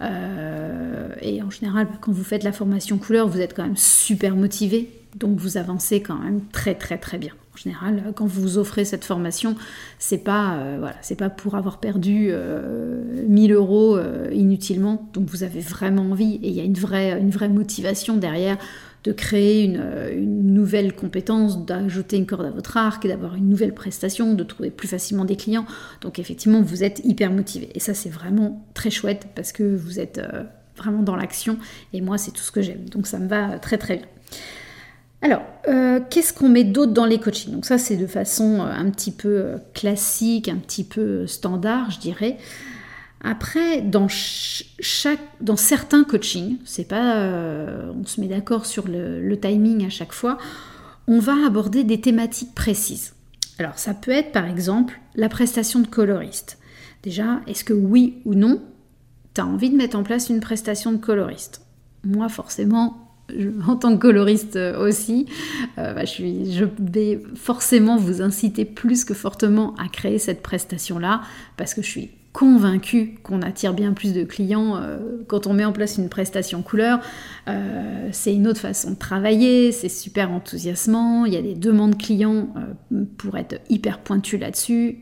Et 0.01 1.43
en 1.43 1.51
général, 1.51 1.89
quand 2.01 2.13
vous 2.13 2.23
faites 2.23 2.45
la 2.45 2.53
formation 2.53 2.99
couleur, 2.99 3.29
vous 3.29 3.41
êtes 3.41 3.55
quand 3.55 3.65
même 3.65 3.77
super 3.77 4.37
motivé, 4.37 4.91
donc 5.17 5.39
vous 5.39 5.57
avancez 5.57 6.01
quand 6.01 6.19
même 6.19 6.43
très 6.53 6.75
très 6.75 6.99
très 6.99 7.19
bien. 7.19 7.33
Général, 7.59 8.13
quand 8.15 8.27
vous 8.27 8.59
offrez 8.59 8.85
cette 8.85 9.05
formation, 9.05 9.57
c'est 9.99 10.19
pas 10.19 10.55
euh, 10.59 10.77
voilà, 10.79 10.97
pas 11.19 11.31
pour 11.31 11.57
avoir 11.57 11.79
perdu 11.81 12.31
1000 12.31 12.33
euh, 12.33 13.55
euros 13.55 13.99
inutilement. 14.33 15.09
Donc 15.13 15.29
vous 15.29 15.43
avez 15.43 15.61
vraiment 15.61 16.03
envie 16.03 16.37
et 16.37 16.49
il 16.49 16.55
y 16.55 16.61
a 16.61 16.65
une 16.65 16.75
vraie 16.75 17.19
une 17.21 17.31
vraie 17.31 17.49
motivation 17.49 18.17
derrière 18.17 18.59
de 19.05 19.13
créer 19.13 19.65
une, 19.65 20.53
nouvelle 20.53 20.95
compétence, 20.95 21.65
d'ajouter 21.65 22.17
une 22.17 22.27
corde 22.27 22.47
à 22.47 22.51
votre 22.51 22.77
arc, 22.77 23.07
d'avoir 23.07 23.37
une 23.37 23.49
nouvelle 23.49 23.73
prestation, 23.73 24.35
de 24.35 24.43
trouver 24.43 24.71
plus 24.71 24.89
facilement 24.89 25.25
des 25.25 25.37
clients. 25.37 25.67
Donc 26.01 26.19
effectivement, 26.19 26.61
vous 26.63 26.83
êtes 26.83 27.01
hyper 27.05 27.31
motivé. 27.31 27.71
Et 27.75 27.81
ça, 27.81 27.95
c'est 27.95 28.09
vraiment 28.09 28.67
très 28.75 28.91
chouette 28.91 29.29
parce 29.35 29.53
que 29.53 29.63
vous 29.63 30.01
êtes 30.01 30.19
euh, 30.19 30.43
vraiment 30.77 31.03
dans 31.03 31.17
l'action. 31.17 31.59
Et 31.93 32.01
moi, 32.01 32.19
c'est 32.19 32.33
tout 32.33 32.43
ce 32.43 32.51
que 32.51 32.61
j'aime. 32.61 32.89
Donc 32.89 33.07
ça 33.07 33.19
me 33.19 33.29
va 33.29 33.59
très 33.59 33.79
très 33.79 33.97
bien. 33.99 34.07
Alors, 35.21 35.43
euh, 35.69 36.01
qu'est-ce 36.09 36.33
qu'on 36.33 36.49
met 36.49 36.65
d'autre 36.65 36.93
dans 36.93 37.07
les 37.07 37.19
coachings? 37.19 37.53
Donc 37.53 37.65
ça, 37.65 37.79
c'est 37.79 37.97
de 37.97 38.07
façon 38.07 38.61
euh, 38.61 38.65
un 38.65 38.91
petit 38.91 39.11
peu 39.11 39.55
classique, 39.75 40.49
un 40.49 40.57
petit 40.57 40.85
peu 40.85 41.27
standard, 41.27 41.91
je 41.91 41.99
dirais. 41.99 42.39
Après, 43.21 43.81
dans, 43.81 44.07
certains 44.09 46.05
coachings, 46.05 46.59
c'est 46.65 46.87
pas, 46.87 47.17
euh, 47.17 47.93
on 48.01 48.07
se 48.07 48.21
met 48.21 48.29
d'accord 48.29 48.65
sur 48.65 48.87
le, 48.87 49.37
timing 49.41 49.85
à 49.87 49.91
chaque 49.91 50.13
fois, 50.13 50.39
on 51.09 51.19
va 51.19 51.35
aborder 51.47 51.83
des 51.83 52.01
thématiques 52.01 52.55
précises. 52.55 53.15
Alors, 53.59 53.77
ça 53.79 53.93
peut 53.93 54.13
être 54.13 54.31
par 54.31 54.45
exemple 54.45 55.01
la 55.17 55.29
prestation 55.29 55.81
de 55.81 55.89
coloriste. 55.89 56.59
Déjà, 57.03 57.41
est-ce 57.49 57.65
que 57.65 57.73
oui 57.73 58.23
ou 58.25 58.35
non, 58.35 58.63
tu 59.35 59.41
as 59.41 59.47
envie 59.47 59.71
de 59.71 59.77
mettre 59.77 59.97
en 59.97 60.05
place 60.05 60.29
une 60.29 60.41
prestation 60.41 60.93
de 60.93 60.99
coloriste? 60.99 61.63
Moi, 62.05 62.29
forcément, 62.29 63.08
en 63.67 63.77
tant 63.77 63.95
que 63.97 64.01
coloriste 64.01 64.57
aussi, 64.57 65.27
euh, 65.79 65.95
bah, 65.95 66.05
je, 66.05 66.65
vais 66.79 67.21
forcément 67.35 67.97
vous 67.97 68.23
inciter 68.23 68.65
plus 68.65 69.05
que 69.05 69.15
fortement 69.15 69.75
à 69.77 69.89
créer 69.89 70.19
cette 70.19 70.43
prestation-là, 70.43 71.23
parce 71.57 71.75
que 71.75 71.83
je 71.83 71.89
suis 71.89 72.11
convaincu 72.39 73.19
qu'on 73.25 73.43
attire 73.43 73.75
bien 73.75 73.93
plus 73.93 74.13
de 74.13 74.23
clients 74.23 74.77
euh, 74.77 74.99
quand 75.27 75.49
on 75.49 75.55
met 75.55 75.65
en 75.65 75.73
place 75.73 75.99
une 75.99 76.09
prestation 76.09 76.63
couleur. 76.63 77.01
Euh, 77.49 78.09
c'est 78.13 78.33
une 78.33 78.47
autre 78.47 78.61
façon 78.61 78.93
de 78.93 78.97
travailler, 78.97 79.73
c'est 79.73 79.89
super 79.89 80.31
enthousiasmant, 80.31 81.25
il 81.25 81.33
y 81.33 81.37
a 81.37 81.43
des 81.43 81.57
demandes 81.57 81.99
clients 81.99 82.49
euh, 82.93 83.05
pour 83.17 83.37
être 83.39 83.57
hyper 83.71 83.99
pointu 83.99 84.39
là-dessus. 84.39 84.99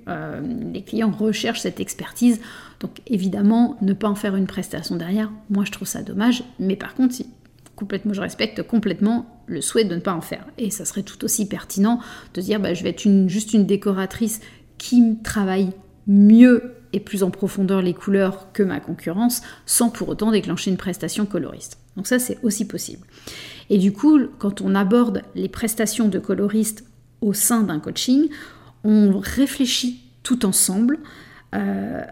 les 0.72 0.82
clients 0.82 1.10
recherchent 1.10 1.60
cette 1.60 1.78
expertise, 1.78 2.40
donc 2.80 3.02
évidemment, 3.06 3.76
ne 3.82 3.92
pas 3.92 4.08
en 4.08 4.14
faire 4.14 4.34
une 4.36 4.46
prestation 4.46 4.96
derrière, 4.96 5.30
moi 5.50 5.64
je 5.66 5.72
trouve 5.72 5.88
ça 5.88 6.02
dommage, 6.02 6.42
mais 6.58 6.76
par 6.76 6.94
contre, 6.94 7.16
complètement, 7.76 8.14
je 8.14 8.20
respecte 8.20 8.62
complètement 8.62 9.42
le 9.46 9.60
souhait 9.60 9.84
de 9.84 9.94
ne 9.94 10.00
pas 10.00 10.14
en 10.14 10.20
faire. 10.20 10.44
Et 10.58 10.70
ça 10.70 10.84
serait 10.84 11.02
tout 11.02 11.24
aussi 11.24 11.46
pertinent 11.46 12.00
de 12.34 12.40
dire, 12.40 12.58
bah, 12.58 12.74
je 12.74 12.82
vais 12.82 12.90
être 12.90 13.06
juste 13.28 13.52
une 13.52 13.66
décoratrice 13.66 14.40
qui 14.78 15.18
travaille 15.22 15.70
mieux 16.06 16.74
et 16.92 17.00
plus 17.00 17.22
en 17.22 17.30
profondeur 17.30 17.82
les 17.82 17.94
couleurs 17.94 18.52
que 18.52 18.62
ma 18.62 18.80
concurrence, 18.80 19.42
sans 19.66 19.90
pour 19.90 20.08
autant 20.08 20.32
déclencher 20.32 20.70
une 20.70 20.76
prestation 20.76 21.26
coloriste. 21.26 21.78
Donc 21.96 22.06
ça, 22.06 22.18
c'est 22.18 22.38
aussi 22.42 22.66
possible. 22.66 23.06
Et 23.70 23.78
du 23.78 23.92
coup, 23.92 24.18
quand 24.38 24.60
on 24.60 24.74
aborde 24.74 25.22
les 25.34 25.48
prestations 25.48 26.08
de 26.08 26.18
coloriste 26.18 26.84
au 27.20 27.32
sein 27.32 27.62
d'un 27.62 27.80
coaching, 27.80 28.28
on 28.84 29.18
réfléchit 29.18 30.00
tout 30.22 30.46
ensemble 30.46 30.98
euh, 31.54 32.02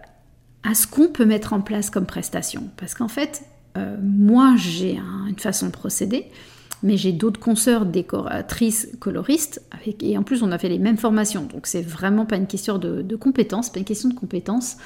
à 0.63 0.75
ce 0.75 0.87
qu'on 0.87 1.09
peut 1.09 1.25
mettre 1.25 1.53
en 1.53 1.61
place 1.61 1.91
comme 1.91 2.07
prestation. 2.07 2.71
Parce 2.77 2.95
qu'en 2.95 3.09
fait, 3.09 3.43
euh, 3.77 3.97
moi, 4.03 4.55
j'ai 4.57 4.99
une 5.29 5.39
façon 5.39 5.67
de 5.67 5.73
procéder, 5.73 6.27
mais 6.83 6.97
j'ai 6.97 7.13
d'autres 7.13 7.41
consoeurs 7.41 7.87
décoratrices, 7.87 8.89
coloristes, 9.01 9.63
et 10.01 10.19
en 10.19 10.23
plus 10.23 10.43
on 10.43 10.53
a 10.53 10.59
fait 10.59 10.69
les 10.69 10.79
mêmes 10.79 10.99
formations, 10.99 11.45
donc 11.45 11.67
c'est 11.67 11.83
vraiment 11.83 12.27
pas 12.27 12.37
une 12.37 12.47
question 12.47 12.79
de, 12.79 13.03
de 13.03 13.17
compétences, 13.17 13.71
pas 13.71 13.79
une 13.79 13.87
question 13.87 14.09
de 14.09 14.15
compétences, 14.15 14.77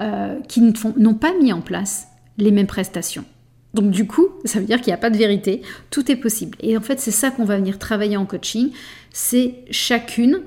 euh, 0.00 0.40
qui 0.48 0.60
n'ont 0.60 1.14
pas 1.14 1.32
mis 1.40 1.52
en 1.52 1.60
place 1.60 2.08
les 2.38 2.50
mêmes 2.50 2.66
prestations. 2.66 3.24
Donc 3.72 3.90
du 3.90 4.06
coup, 4.06 4.28
ça 4.44 4.58
veut 4.58 4.66
dire 4.66 4.78
qu'il 4.78 4.88
n'y 4.88 4.94
a 4.94 4.98
pas 4.98 5.10
de 5.10 5.16
vérité, 5.16 5.62
tout 5.90 6.10
est 6.10 6.16
possible. 6.16 6.58
Et 6.60 6.76
en 6.76 6.80
fait, 6.80 6.98
c'est 6.98 7.12
ça 7.12 7.30
qu'on 7.30 7.44
va 7.44 7.56
venir 7.56 7.78
travailler 7.78 8.16
en 8.16 8.26
coaching, 8.26 8.70
c'est 9.12 9.54
chacune, 9.70 10.40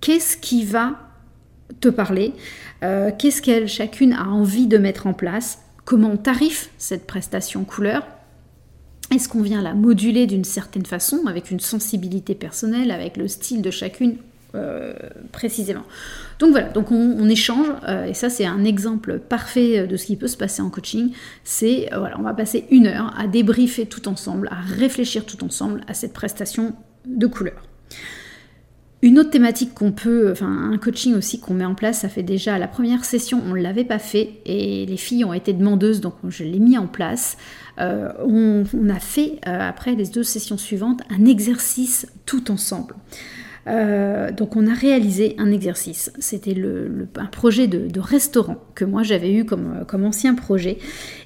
qu'est-ce 0.00 0.38
qui 0.38 0.64
va 0.64 1.10
te 1.80 1.88
parler, 1.88 2.32
euh, 2.82 3.10
qu'est-ce 3.18 3.42
qu'elle 3.42 3.68
chacune 3.68 4.14
a 4.14 4.28
envie 4.28 4.66
de 4.66 4.78
mettre 4.78 5.06
en 5.06 5.12
place, 5.12 5.58
comment 5.88 6.10
on 6.10 6.16
tarife 6.18 6.68
cette 6.76 7.06
prestation 7.06 7.64
couleur, 7.64 8.06
est-ce 9.10 9.26
qu'on 9.26 9.40
vient 9.40 9.62
la 9.62 9.72
moduler 9.72 10.26
d'une 10.26 10.44
certaine 10.44 10.84
façon, 10.84 11.22
avec 11.26 11.50
une 11.50 11.60
sensibilité 11.60 12.34
personnelle, 12.34 12.90
avec 12.90 13.16
le 13.16 13.26
style 13.26 13.62
de 13.62 13.70
chacune 13.70 14.16
euh, 14.54 14.92
précisément? 15.32 15.84
Donc 16.40 16.50
voilà, 16.50 16.68
donc 16.68 16.92
on, 16.92 17.26
échange, 17.30 17.68
euh, 17.88 18.04
et 18.04 18.12
ça 18.12 18.28
c'est 18.28 18.44
un 18.44 18.64
exemple 18.64 19.18
parfait 19.18 19.86
de 19.86 19.96
ce 19.96 20.04
qui 20.04 20.16
peut 20.16 20.28
se 20.28 20.36
passer 20.36 20.60
en 20.60 20.68
coaching. 20.68 21.12
C'est 21.42 21.88
voilà, 21.96 22.18
on 22.18 22.22
va 22.22 22.34
passer 22.34 22.66
une 22.70 22.86
heure 22.86 23.14
à 23.18 23.26
débriefer 23.26 23.86
tout 23.86 24.08
ensemble, 24.08 24.48
à 24.52 24.60
réfléchir 24.60 25.24
tout 25.24 25.42
ensemble 25.42 25.80
à 25.88 25.94
cette 25.94 26.12
prestation 26.12 26.74
de 27.06 27.26
couleur. 27.26 27.62
Une 29.00 29.20
autre 29.20 29.30
thématique 29.30 29.74
qu'on 29.74 29.92
peut, 29.92 30.32
enfin 30.32 30.72
un 30.72 30.76
coaching 30.76 31.14
aussi 31.14 31.38
qu'on 31.38 31.54
met 31.54 31.64
en 31.64 31.76
place, 31.76 32.00
ça 32.00 32.08
fait 32.08 32.24
déjà 32.24 32.58
la 32.58 32.66
première 32.66 33.04
session, 33.04 33.40
on 33.46 33.54
ne 33.54 33.60
l'avait 33.60 33.84
pas 33.84 34.00
fait 34.00 34.40
et 34.44 34.86
les 34.86 34.96
filles 34.96 35.24
ont 35.24 35.32
été 35.32 35.52
demandeuses, 35.52 36.00
donc 36.00 36.14
je 36.28 36.42
l'ai 36.42 36.58
mis 36.58 36.76
en 36.76 36.88
place. 36.88 37.36
Euh, 37.78 38.10
on, 38.26 38.64
a 38.88 38.98
fait, 38.98 39.38
euh, 39.46 39.60
après 39.60 39.94
les 39.94 40.06
deux 40.06 40.24
sessions 40.24 40.58
suivantes, 40.58 41.02
un 41.10 41.26
exercice 41.26 42.08
tout 42.26 42.50
ensemble. 42.50 42.96
Euh, 43.68 44.32
donc 44.32 44.56
on 44.56 44.66
a 44.66 44.74
réalisé 44.74 45.36
un 45.38 45.52
exercice. 45.52 46.10
C'était 46.18 46.54
le, 46.54 47.06
un 47.14 47.26
projet 47.26 47.68
de, 47.68 48.00
restaurant 48.00 48.56
que 48.74 48.84
moi 48.84 49.04
j'avais 49.04 49.32
eu 49.32 49.44
comme, 49.44 49.84
comme 49.86 50.04
ancien 50.04 50.34
projet. 50.34 50.78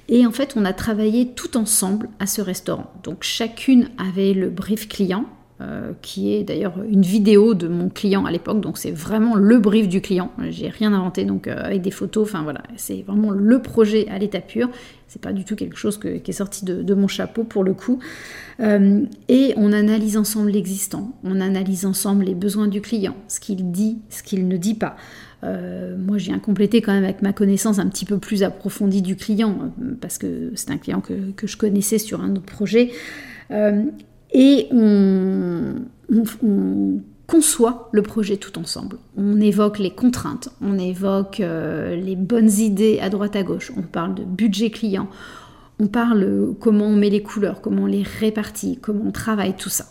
Et 0.09 0.27
en 0.27 0.31
fait 0.31 0.53
on 0.55 0.63
a 0.63 0.73
travaillé 0.73 1.29
tout 1.29 1.57
ensemble 1.57 2.09
à 2.19 2.27
ce 2.27 2.41
restaurant. 2.41 2.93
Donc 3.03 3.23
chacune 3.23 3.89
avait 3.97 4.33
le 4.33 4.51
brief 4.51 4.87
client 4.87 5.25
euh, 5.63 5.93
qui 6.01 6.33
est 6.33 6.43
d'ailleurs 6.43 6.73
une 6.89 7.03
vidéo 7.03 7.53
de 7.53 7.67
mon 7.67 7.87
client 7.87 8.25
à 8.25 8.31
l'époque, 8.31 8.59
donc 8.59 8.77
c'est 8.77 8.91
vraiment 8.91 9.35
le 9.35 9.59
brief 9.59 9.87
du 9.87 10.01
client. 10.01 10.31
J'ai 10.49 10.67
rien 10.67 10.91
inventé 10.93 11.25
donc 11.25 11.47
euh, 11.47 11.55
avec 11.55 11.81
des 11.81 11.91
photos, 11.91 12.27
enfin 12.27 12.41
voilà, 12.43 12.63
c'est 12.75 13.03
vraiment 13.03 13.31
le 13.31 13.61
projet 13.61 14.07
à 14.09 14.17
l'état 14.17 14.41
pur. 14.41 14.69
C'est 15.07 15.21
pas 15.21 15.31
du 15.31 15.45
tout 15.45 15.55
quelque 15.55 15.77
chose 15.77 15.99
qui 15.99 16.07
est 16.07 16.33
sorti 16.33 16.65
de, 16.65 16.93
mon 16.95 17.07
chapeau 17.07 17.43
pour 17.43 17.63
le 17.63 17.73
coup. 17.73 17.99
Euh, 18.59 19.03
et 19.29 19.53
on 19.55 19.71
analyse 19.71 20.17
ensemble 20.17 20.49
l'existant, 20.49 21.13
on 21.23 21.39
analyse 21.39 21.85
ensemble 21.85 22.25
les 22.25 22.35
besoins 22.35 22.67
du 22.67 22.81
client, 22.81 23.15
ce 23.27 23.39
qu'il 23.39 23.71
dit, 23.71 23.99
ce 24.09 24.23
qu'il 24.23 24.47
ne 24.47 24.57
dit 24.57 24.75
pas. 24.75 24.97
moi, 25.43 26.17
je 26.17 26.25
viens 26.25 26.39
compléter 26.39 26.81
quand 26.81 26.93
même 26.93 27.03
avec 27.03 27.21
ma 27.21 27.31
connaissance 27.31 27.79
un 27.79 27.87
petit 27.87 28.05
peu 28.05 28.17
plus 28.17 28.43
approfondie 28.43 29.01
du 29.01 29.15
client, 29.15 29.71
parce 30.01 30.17
que 30.17 30.51
c'est 30.55 30.71
un 30.71 30.77
client 30.77 30.99
que, 30.99 31.31
que, 31.35 31.47
je 31.47 31.57
connaissais 31.57 31.99
sur 31.99 32.21
un 32.21 32.31
autre 32.31 32.41
projet 32.41 32.91
et 34.33 34.67
on, 34.71 35.75
conçoit 37.25 37.89
le 37.93 38.01
projet 38.01 38.37
tout 38.37 38.59
ensemble. 38.59 38.97
On 39.17 39.39
évoque 39.39 39.79
les 39.79 39.91
contraintes, 39.91 40.49
on 40.61 40.77
évoque 40.77 41.39
euh, 41.39 41.95
les 41.95 42.15
bonnes 42.15 42.51
idées 42.51 42.99
à 43.01 43.09
droite 43.09 43.35
à 43.35 43.43
gauche, 43.43 43.71
on 43.77 43.81
parle 43.81 44.13
de 44.13 44.23
budget 44.23 44.69
client, 44.69 45.07
on 45.79 45.87
parle 45.87 46.53
comment 46.59 46.85
on 46.85 46.95
met 46.95 47.09
les 47.09 47.23
couleurs, 47.23 47.61
comment 47.61 47.83
on 47.83 47.87
les 47.87 48.03
répartit, 48.03 48.77
comment 48.81 49.05
on 49.07 49.11
travaille 49.11 49.55
tout 49.55 49.69
ça. 49.69 49.85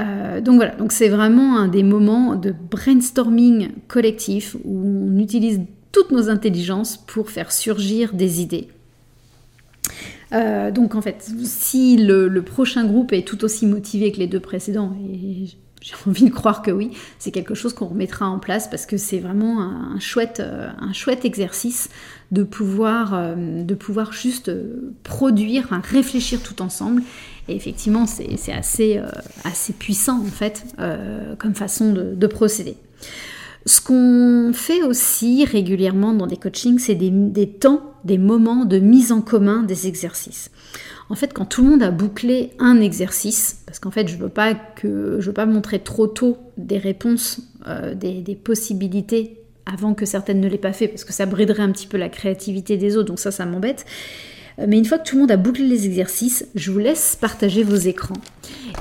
Euh, 0.00 0.40
donc 0.40 0.56
voilà, 0.56 0.74
c'est 0.90 1.08
vraiment 1.08 1.58
un 1.58 1.68
des 1.68 1.82
moments 1.82 2.36
de 2.36 2.52
brainstorming 2.52 3.70
collectif 3.88 4.56
où 4.64 4.86
on 4.86 5.18
utilise 5.18 5.60
toutes 5.92 6.12
nos 6.12 6.28
intelligences 6.28 6.96
pour 6.96 7.30
faire 7.30 7.50
surgir 7.50 8.14
des 8.14 8.40
idées. 8.40 8.68
Euh, 10.32 10.70
donc 10.70 10.94
en 10.94 11.02
fait, 11.02 11.30
si 11.44 11.96
le, 11.96 12.42
prochain 12.42 12.84
groupe 12.84 13.12
est 13.12 13.26
tout 13.26 13.44
aussi 13.44 13.66
motivé 13.66 14.12
que 14.12 14.18
les 14.18 14.26
deux 14.26 14.40
précédents, 14.40 14.94
et 15.12 15.46
j'ai 15.80 15.94
envie 16.06 16.24
de 16.24 16.30
croire 16.30 16.62
que 16.62 16.70
oui, 16.70 16.90
c'est 17.18 17.30
quelque 17.30 17.54
chose 17.54 17.72
qu'on 17.72 17.86
remettra 17.86 18.28
en 18.28 18.38
place 18.38 18.68
parce 18.68 18.86
que 18.86 18.96
c'est 18.96 19.18
vraiment 19.18 19.60
un, 19.60 19.98
chouette, 19.98 20.40
euh, 20.40 20.68
un 20.78 20.92
chouette 20.92 21.24
exercice 21.24 21.88
de 22.30 22.42
pouvoir, 22.42 23.14
euh, 23.14 23.62
de 23.62 23.74
pouvoir 23.74 24.12
juste 24.12 24.52
produire, 25.02 25.68
réfléchir 25.84 26.42
tout 26.42 26.60
ensemble. 26.62 27.02
Et 27.48 27.56
effectivement, 27.56 28.06
c'est 28.06 28.52
assez, 28.52 29.00
assez 29.42 29.72
puissant 29.72 30.20
en 30.20 30.30
fait 30.30 30.66
comme 31.38 31.54
façon 31.54 31.94
de 31.94 32.26
procéder. 32.26 32.76
Ce 33.68 33.80
qu'on 33.80 33.94
fait 34.52 34.82
aussi 34.82 35.44
régulièrement 35.44 36.14
dans 36.14 36.26
des 36.26 36.36
coachings, 36.36 36.78
c'est 36.78 36.94
des, 36.94 37.48
temps, 37.48 37.82
des 38.04 38.18
moments 38.18 38.64
de 38.64 38.78
mise 38.78 39.12
en 39.12 39.20
commun 39.20 39.62
des 39.62 39.86
exercices. 39.86 40.50
En 41.10 41.14
fait, 41.14 41.32
quand 41.32 41.46
tout 41.46 41.62
le 41.62 41.70
monde 41.70 41.82
a 41.82 41.90
bouclé 41.90 42.52
un 42.58 42.80
exercice, 42.80 43.62
parce 43.66 43.78
qu'en 43.78 43.90
fait, 43.90 44.08
je 44.08 44.16
veux 44.16 44.28
pas 44.28 44.54
que 44.54 45.18
je 45.20 45.26
veux 45.26 45.32
pas 45.32 45.46
montrer 45.46 45.78
trop 45.78 46.06
tôt 46.06 46.36
des 46.56 46.78
réponses, 46.78 47.40
euh, 47.66 47.94
des, 47.94 48.34
possibilités 48.34 49.38
avant 49.64 49.94
que 49.94 50.04
certaines 50.04 50.40
ne 50.40 50.48
l'aient 50.48 50.58
pas 50.58 50.72
fait, 50.72 50.88
parce 50.88 51.04
que 51.04 51.12
ça 51.12 51.26
briderait 51.26 51.62
un 51.62 51.72
petit 51.72 51.86
peu 51.86 51.96
la 51.96 52.08
créativité 52.08 52.76
des 52.76 52.96
autres, 52.96 53.08
donc 53.08 53.18
ça, 53.18 53.30
ça 53.30 53.46
m'embête. 53.46 53.86
Euh, 54.58 54.66
mais 54.68 54.78
une 54.78 54.84
fois 54.84 54.98
que 54.98 55.08
tout 55.08 55.16
le 55.16 55.22
monde 55.22 55.30
a 55.30 55.36
bouclé 55.36 55.66
les 55.66 55.86
exercices, 55.86 56.46
je 56.54 56.70
vous 56.70 56.78
laisse 56.78 57.16
partager 57.20 57.62
vos 57.62 57.76
écrans. 57.76 58.20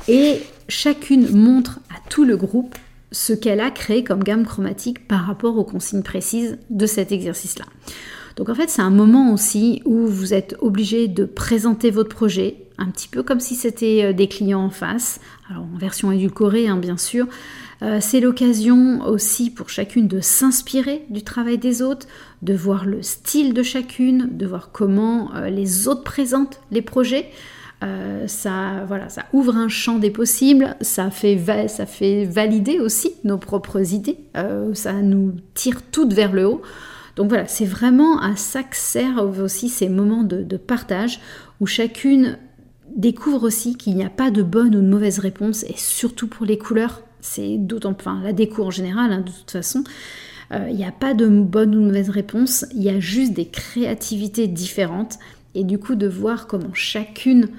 Et 0.07 0.41
chacune 0.67 1.29
montre 1.31 1.79
à 1.89 2.09
tout 2.09 2.25
le 2.25 2.35
groupe 2.35 2.75
ce 3.11 3.33
qu'elle 3.33 3.59
a 3.59 3.71
créé 3.71 4.03
comme 4.03 4.23
gamme 4.23 4.45
chromatique 4.45 5.07
par 5.07 5.25
rapport 5.25 5.57
aux 5.57 5.63
consignes 5.63 6.03
précises 6.03 6.57
de 6.69 6.85
cet 6.85 7.11
exercice-là. 7.11 7.65
Donc 8.35 8.49
en 8.49 8.55
fait, 8.55 8.69
c'est 8.69 8.81
un 8.81 8.91
moment 8.91 9.33
aussi 9.33 9.81
où 9.85 10.05
vous 10.05 10.33
êtes 10.33 10.55
obligé 10.59 11.07
de 11.07 11.25
présenter 11.25 11.89
votre 11.89 12.09
projet, 12.09 12.67
un 12.77 12.87
petit 12.87 13.07
peu 13.07 13.23
comme 13.23 13.39
si 13.39 13.55
c'était 13.55 14.03
euh, 14.03 14.13
des 14.13 14.27
clients 14.27 14.65
en 14.65 14.69
face, 14.69 15.19
alors 15.49 15.63
en 15.63 15.77
version 15.77 16.11
édulcorée 16.11 16.67
hein, 16.67 16.77
bien 16.77 16.97
sûr. 16.97 17.27
Euh, 17.81 17.97
c'est 18.01 18.19
l'occasion 18.19 19.03
aussi 19.05 19.51
pour 19.51 19.69
chacune 19.69 20.07
de 20.07 20.19
s'inspirer 20.19 21.05
du 21.09 21.23
travail 21.23 21.57
des 21.57 21.81
autres, 21.81 22.07
de 22.41 22.53
voir 22.53 22.85
le 22.85 23.01
style 23.03 23.53
de 23.53 23.63
chacune, 23.63 24.29
de 24.31 24.45
voir 24.45 24.71
comment 24.71 25.33
euh, 25.35 25.49
les 25.49 25.87
autres 25.87 26.03
présentent 26.03 26.59
les 26.71 26.81
projets. 26.81 27.31
Euh, 27.83 28.25
ça, 28.27 28.85
voilà, 28.87 29.07
ça 29.07 29.25
ouvre 29.33 29.55
un 29.55 29.69
champ 29.69 29.99
des 29.99 30.09
possibles, 30.09 30.75
ça 30.81 31.11
fait, 31.11 31.37
ça 31.67 31.85
fait 31.85 32.25
valider 32.25 32.79
aussi 32.79 33.11
nos 33.23 33.37
propres 33.37 33.93
idées, 33.93 34.17
euh, 34.35 34.73
ça 34.73 34.93
nous 34.93 35.35
tire 35.53 35.83
toutes 35.91 36.13
vers 36.13 36.33
le 36.33 36.47
haut. 36.47 36.61
Donc 37.15 37.29
voilà, 37.29 37.47
c'est 37.47 37.65
vraiment 37.65 38.19
à 38.19 38.35
ça 38.35 38.63
que 38.63 38.75
servent 38.75 39.41
aussi 39.41 39.69
ces 39.69 39.89
moments 39.89 40.23
de, 40.23 40.57
partage 40.57 41.19
où 41.59 41.67
chacune 41.67 42.37
découvre 42.95 43.43
aussi 43.43 43.75
qu'il 43.75 43.95
n'y 43.95 44.03
a 44.03 44.09
pas 44.09 44.31
de 44.31 44.41
bonne 44.41 44.75
ou 44.75 44.81
de 44.81 44.87
mauvaise 44.87 45.19
réponse, 45.19 45.63
et 45.63 45.77
surtout 45.77 46.27
pour 46.27 46.47
les 46.47 46.57
couleurs, 46.57 47.01
c'est 47.21 47.57
d'autant, 47.57 47.91
enfin 47.91 48.21
la 48.23 48.33
déco 48.33 48.63
en 48.63 48.71
général, 48.71 49.11
hein, 49.11 49.21
de 49.21 49.31
toute 49.31 49.51
façon, 49.51 49.83
euh, 50.51 50.67
il 50.69 50.77
n'y 50.77 50.85
a 50.85 50.91
pas 50.91 51.13
de 51.13 51.27
bonne 51.27 51.75
ou 51.75 51.81
de 51.81 51.85
mauvaise 51.85 52.09
réponse, 52.09 52.65
il 52.73 52.81
y 52.81 52.89
a 52.89 52.99
juste 52.99 53.33
des 53.33 53.47
créativités 53.47 54.47
différentes 54.47 55.19
et 55.55 55.63
du 55.63 55.77
coup, 55.77 55.95
de 55.95 56.07
voir 56.07 56.47
comment 56.47 56.73
chacune 56.73 57.49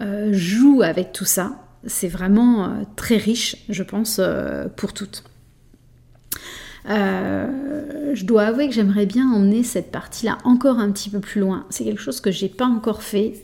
euh, 0.00 0.30
joue 0.32 0.82
avec 0.82 1.12
tout 1.12 1.24
ça, 1.24 1.56
c'est 1.86 2.08
vraiment 2.08 2.64
euh, 2.64 2.68
très 2.96 3.16
riche, 3.16 3.56
je 3.68 3.82
pense, 3.82 4.18
euh, 4.20 4.66
pour 4.76 4.92
toutes. 4.92 5.24
je 6.86 8.24
dois 8.24 8.44
avouer 8.44 8.68
que 8.68 8.74
j'aimerais 8.74 9.06
bien 9.06 9.30
emmener 9.30 9.62
cette 9.62 9.90
partie-là 9.90 10.38
encore 10.44 10.78
un 10.78 10.90
petit 10.90 11.10
peu 11.10 11.20
plus 11.20 11.40
loin. 11.40 11.66
C'est 11.70 11.84
quelque 11.84 12.00
chose 12.00 12.20
que 12.20 12.30
j'ai 12.30 12.48
pas 12.48 12.66
encore 12.66 13.02
fait, 13.02 13.34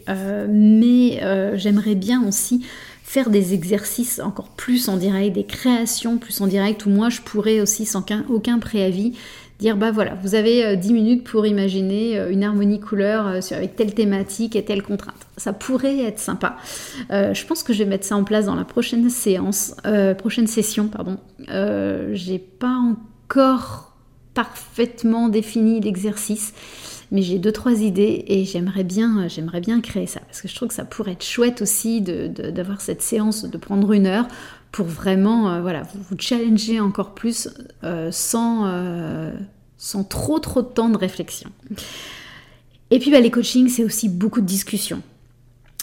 mais 0.49 1.21
j'aimerais 1.57 1.95
bien 1.95 2.27
aussi 2.27 2.65
faire 3.03 3.29
des 3.29 3.53
exercices 3.53 4.19
encore 4.19 4.49
plus 4.49 4.89
en 4.89 4.97
direct, 4.97 5.35
des 5.35 5.45
créations 5.45 6.17
plus 6.17 6.41
en 6.41 6.47
direct, 6.47 6.87
où 6.87 6.91
moi 6.91 7.11
je 7.11 7.21
pourrais 7.21 7.61
aussi 7.61 7.85
sans 7.85 8.05
aucun 8.29 8.59
préavis 8.59 9.13
bah 9.73 9.91
voilà, 9.91 10.15
vous 10.23 10.35
avez 10.35 10.77
10 10.77 10.91
euh, 10.91 10.93
minutes 10.93 11.25
pour 11.25 11.47
imaginer 11.47 12.19
euh, 12.19 12.31
une 12.31 12.45
harmonie 12.45 12.81
couleur 12.81 13.27
euh, 13.27 13.41
avec 13.53 13.77
telle 13.77 13.95
thématique 13.95 14.57
et 14.57 14.65
telle 14.65 14.83
contrainte. 14.83 15.17
Ça 15.39 15.53
pourrait 15.55 16.01
être 16.01 16.19
sympa. 16.19 16.57
je 17.11 17.47
pense 17.47 17.63
que 17.63 17.73
je 17.73 17.83
vais 17.83 17.89
mettre 17.89 18.05
ça 18.05 18.17
en 18.17 18.25
place 18.25 18.47
dans 18.47 18.55
la 18.55 18.65
prochaine 18.65 19.11
séance, 19.11 19.75
prochaine 20.19 20.47
session, 20.47 20.87
pardon. 20.87 21.17
j'ai 22.13 22.39
pas 22.39 22.77
encore 22.77 23.97
parfaitement 24.35 25.29
défini 25.29 25.81
l'exercice, 25.81 26.55
mais 27.11 27.23
j'ai 27.23 27.39
deux 27.39 27.51
trois 27.51 27.83
idées 27.83 28.25
et 28.29 28.45
j'aimerais 28.45 28.85
bien, 28.85 29.27
j'aimerais 29.27 29.61
bien 29.61 29.81
créer 29.81 30.07
ça 30.07 30.21
parce 30.21 30.41
que 30.41 30.47
je 30.47 30.55
trouve 30.55 30.69
que 30.69 30.75
ça 30.75 30.85
pourrait 30.85 31.13
être 31.13 31.25
chouette 31.25 31.63
aussi 31.63 32.01
d'avoir 32.01 32.81
cette 32.81 33.03
séance, 33.03 33.45
de 33.45 33.59
prendre 33.59 33.93
une 33.93 34.07
heure 34.07 34.29
pour 34.71 34.87
vraiment 34.87 35.61
voilà, 35.61 35.83
vous, 35.83 36.17
challenger 36.17 36.79
encore 36.79 37.15
plus 37.15 37.49
sans, 38.13 39.33
sans 39.85 40.03
trop 40.03 40.39
trop 40.39 40.63
de 40.63 40.67
temps 40.67 40.89
de 40.89 40.97
réflexion. 40.97 41.51
Et 42.91 42.99
puis 42.99 43.11
bah, 43.11 43.21
les 43.21 43.31
coachings, 43.31 43.69
c'est 43.69 43.85
aussi 43.85 44.09
beaucoup 44.09 44.41
de 44.41 44.47
discussions. 44.47 45.03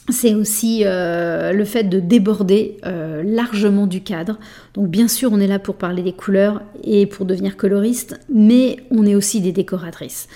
c'est 0.10 0.34
aussi 0.34 0.82
euh, 0.86 1.54
le 1.54 1.64
fait 1.66 1.84
de 1.84 2.00
déborder 2.00 2.78
euh, 2.84 3.22
largement 3.22 3.86
du 3.86 4.02
cadre. 4.02 4.40
Donc 4.74 4.90
bien 4.90 5.08
sûr, 5.08 5.32
on 5.32 5.40
est 5.40 5.46
là 5.46 5.60
pour 5.60 5.76
parler 5.76 6.02
des 6.02 6.14
couleurs 6.14 6.64
et 6.84 7.06
pour 7.06 7.28
devenir 7.28 7.58
coloriste, 7.58 8.20
mais 8.34 8.78
on 8.90 9.06
est 9.06 9.14
aussi 9.14 9.40
des 9.40 9.52
décoratrices. 9.52 10.28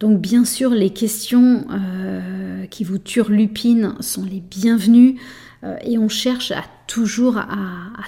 Donc 0.00 0.18
bien 0.18 0.46
sûr, 0.46 0.70
les 0.70 0.88
questions 0.88 1.66
euh, 1.70 2.64
qui 2.70 2.84
vous 2.84 2.96
turlupinent 2.96 3.96
sont 4.00 4.24
les 4.24 4.40
bienvenues 4.40 5.16
et 5.82 5.98
on 5.98 6.08
cherche 6.08 6.52
toujours 6.86 7.36
à, 7.36 7.46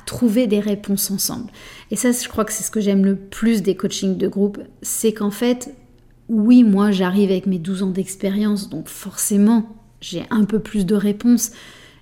trouver 0.07 0.47
des 0.47 0.61
réponses 0.61 1.11
ensemble. 1.11 1.51
Et 1.91 1.97
ça, 1.97 2.11
je 2.13 2.29
crois 2.29 2.45
que 2.45 2.53
c'est 2.53 2.65
ce 2.65 2.71
que 2.71 2.81
j'aime 2.81 3.05
le 3.05 3.15
plus 3.15 3.63
des 3.63 3.77
coachings 3.77 4.17
de 4.17 4.27
groupe, 4.27 4.59
c'est 4.83 5.13
qu'en 5.13 5.31
fait, 5.31 5.75
oui, 6.29 6.65
moi 6.65 6.91
j'arrive 6.91 7.31
avec 7.31 7.47
mes 7.47 7.59
12 7.59 7.83
ans 7.85 7.91
d'expérience, 7.91 8.69
donc 8.69 8.89
forcément 8.89 9.77
j'ai 10.01 10.25
un 10.31 10.45
peu 10.45 10.59
plus 10.59 10.85
de 10.87 10.95
réponses. 10.95 11.53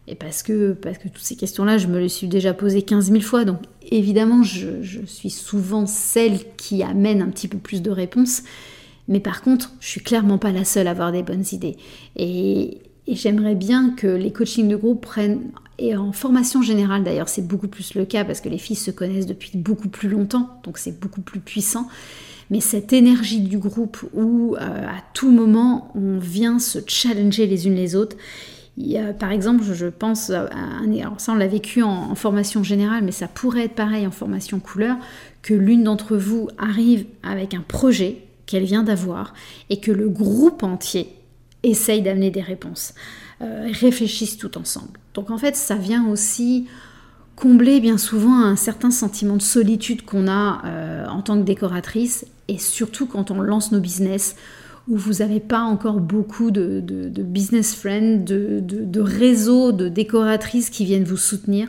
Et 0.08 0.16
parce 0.16 0.42
que, 0.42 0.72
parce 0.72 0.98
que 0.98 1.08
toutes 1.08 1.22
ces 1.22 1.36
questions-là, 1.36 1.78
je 1.78 1.86
me 1.86 2.00
les 2.00 2.08
suis 2.08 2.26
déjà 2.26 2.52
posées 2.52 2.82
15 2.82 3.12
000 3.12 3.20
fois. 3.20 3.44
Donc 3.44 3.60
évidemment, 3.90 4.42
je, 4.42 5.04
suis 5.04 5.30
souvent 5.30 5.86
celle 5.86 6.40
qui 6.56 6.82
amène 6.82 7.22
un 7.22 7.28
petit 7.28 7.46
peu 7.46 7.58
plus 7.58 7.80
de 7.82 7.90
réponses. 7.90 8.42
Mais 9.06 9.20
par 9.20 9.42
contre, 9.42 9.72
je 9.80 9.88
suis 9.88 10.00
clairement 10.00 10.38
pas 10.38 10.50
la 10.50 10.64
seule 10.64 10.88
à 10.88 10.92
avoir 10.92 11.12
des 11.12 11.22
bonnes 11.22 11.44
idées. 11.52 11.76
Et, 12.16 12.78
j'aimerais 13.08 13.54
bien 13.54 13.90
que 13.90 14.06
les 14.06 14.32
coachings 14.32 14.68
de 14.68 14.76
groupe 14.76 15.02
prennent, 15.02 15.50
et 15.78 15.96
en 15.96 16.12
formation 16.12 16.62
générale 16.62 17.04
d'ailleurs, 17.04 17.28
c'est 17.28 17.46
beaucoup 17.46 17.68
plus 17.68 17.94
le 17.94 18.04
cas 18.04 18.24
parce 18.24 18.40
que 18.40 18.48
les 18.48 18.58
filles 18.58 18.76
se 18.76 18.90
connaissent 18.90 19.26
depuis 19.26 19.52
beaucoup 19.56 19.88
plus 19.88 20.08
longtemps, 20.08 20.60
donc 20.64 20.78
c'est 20.78 21.00
beaucoup 21.00 21.22
plus 21.22 21.40
puissant 21.40 21.88
mais 22.50 22.60
cette 22.60 22.92
énergie 22.92 23.40
du 23.40 23.58
groupe 23.58 24.04
où 24.12 24.56
euh, 24.56 24.58
à 24.58 25.00
tout 25.14 25.30
moment 25.30 25.90
on 25.94 26.18
vient 26.18 26.58
se 26.58 26.80
challenger 26.86 27.46
les 27.46 27.66
unes 27.66 27.76
les 27.76 27.94
autres. 27.94 28.16
par 29.18 29.30
exemple, 29.30 29.62
je 29.72 29.86
pense, 29.86 30.30
à 30.30 30.50
ça 31.18 31.32
on 31.32 31.36
l'a 31.36 31.46
vécu 31.46 31.82
en, 31.82 32.14
formation 32.14 32.62
générale, 32.62 33.04
mais 33.04 33.12
ça 33.12 33.28
pourrait 33.28 33.64
être 33.64 33.74
pareil 33.74 34.06
en 34.06 34.10
formation 34.10 34.58
couleur, 34.58 34.96
que 35.42 35.54
l'une 35.54 35.84
d'entre 35.84 36.16
vous 36.16 36.48
arrive 36.58 37.06
avec 37.22 37.54
un 37.54 37.62
projet 37.66 38.18
qu'elle 38.46 38.64
vient 38.64 38.82
d'avoir 38.82 39.32
et 39.70 39.78
que 39.78 39.92
le 39.92 40.08
groupe 40.08 40.64
entier 40.64 41.08
essaye 41.62 42.02
d'amener 42.02 42.30
des 42.30 42.40
réponses, 42.40 42.94
euh, 43.42 43.68
réfléchissent 43.72 44.38
tout 44.38 44.56
ensemble. 44.58 44.98
Donc 45.14 45.30
en 45.30 45.38
fait, 45.38 45.56
ça 45.56 45.76
vient 45.76 46.08
aussi 46.08 46.66
combler 47.36 47.80
bien 47.80 47.96
souvent 47.96 48.42
un 48.44 48.56
certain 48.56 48.90
sentiment 48.90 49.36
de 49.36 49.42
solitude 49.42 50.04
qu'on 50.04 50.28
a 50.28 50.62
euh, 50.64 51.06
en 51.06 51.22
tant 51.22 51.38
que 51.38 51.44
décoratrice 51.44 52.26
et 52.48 52.58
surtout 52.58 53.06
quand 53.06 53.30
on 53.30 53.40
lance 53.40 53.72
nos 53.72 53.80
business 53.80 54.36
où 54.88 54.96
vous 54.96 55.14
n'avez 55.14 55.40
pas 55.40 55.60
encore 55.60 56.00
beaucoup 56.00 56.50
de, 56.50 56.80
business 57.18 57.74
friends, 57.74 58.24
de, 58.24 58.60
de, 58.60 59.00
réseaux 59.00 59.72
de 59.72 59.88
décoratrices 59.88 60.68
qui 60.68 60.84
viennent 60.84 61.04
vous 61.04 61.16
soutenir. 61.16 61.68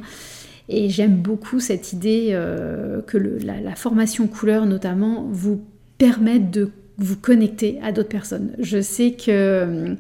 Et 0.70 0.90
j'aime 0.90 1.18
beaucoup 1.18 1.60
cette 1.60 1.94
idée 1.94 2.30
euh, 2.32 3.02
que 3.02 3.18
la, 3.18 3.60
la, 3.60 3.76
formation 3.76 4.28
couleur 4.28 4.66
notamment 4.66 5.28
vous 5.30 5.62
permette 5.98 6.50
de 6.50 6.72
vous 7.02 7.16
connecter 7.16 7.80
à 7.82 7.92
d'autres 7.92 8.10
personnes. 8.10 8.52
Je 8.60 8.80
sais 8.80 9.14
que 9.14 9.32
euh, 9.32 9.96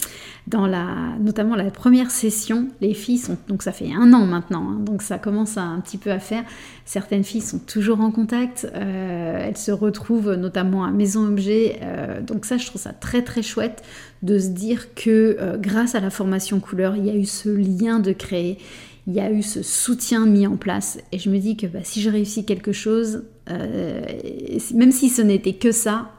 dans 0.47 0.67
la, 0.67 1.15
notamment 1.19 1.55
la 1.55 1.69
première 1.71 2.11
session, 2.11 2.67
les 2.79 2.93
filles 2.93 3.17
sont, 3.17 3.37
donc 3.47 3.63
ça 3.63 3.71
fait 3.71 3.91
un 3.91 4.13
an 4.13 4.25
maintenant, 4.25 4.69
hein, 4.69 4.79
donc 4.79 5.01
ça 5.01 5.17
commence 5.17 5.57
un 5.57 5.79
petit 5.81 5.97
peu 5.97 6.11
à 6.11 6.19
faire. 6.19 6.43
Certaines 6.85 7.23
filles 7.23 7.41
sont 7.41 7.59
toujours 7.59 8.01
en 8.01 8.11
contact, 8.11 8.71
euh, 8.75 9.47
elles 9.47 9.57
se 9.57 9.71
retrouvent 9.71 10.33
notamment 10.33 10.83
à 10.83 10.91
Maison 10.91 11.27
Objet, 11.27 11.79
euh, 11.81 12.21
donc 12.21 12.45
ça 12.45 12.57
je 12.57 12.67
trouve 12.67 12.81
ça 12.81 12.93
très 12.93 13.23
très 13.23 13.41
chouette 13.41 13.83
de 14.21 14.37
se 14.37 14.49
dire 14.49 14.93
que 14.93 15.57
grâce 15.57 15.95
à 15.95 15.99
la 15.99 16.11
formation 16.11 16.59
couleur, 16.59 16.95
il 16.95 17.07
y 17.07 17.09
a 17.09 17.15
eu 17.15 17.25
ce 17.25 17.49
lien 17.49 17.99
de 17.99 18.11
créer, 18.11 18.59
il 19.07 19.13
y 19.13 19.19
a 19.19 19.31
eu 19.31 19.41
ce 19.41 19.63
soutien 19.63 20.27
mis 20.27 20.45
en 20.45 20.57
place, 20.57 20.99
et 21.11 21.17
je 21.17 21.31
me 21.31 21.39
dis 21.39 21.57
que 21.57 21.65
bah, 21.65 21.79
si 21.81 22.01
je 22.01 22.09
réussis 22.11 22.45
quelque 22.45 22.71
chose, 22.71 23.23
même 23.47 24.91
si 24.91 25.09
ce 25.09 25.23
n'était 25.23 25.53
que 25.53 25.71
ça, 25.71 26.11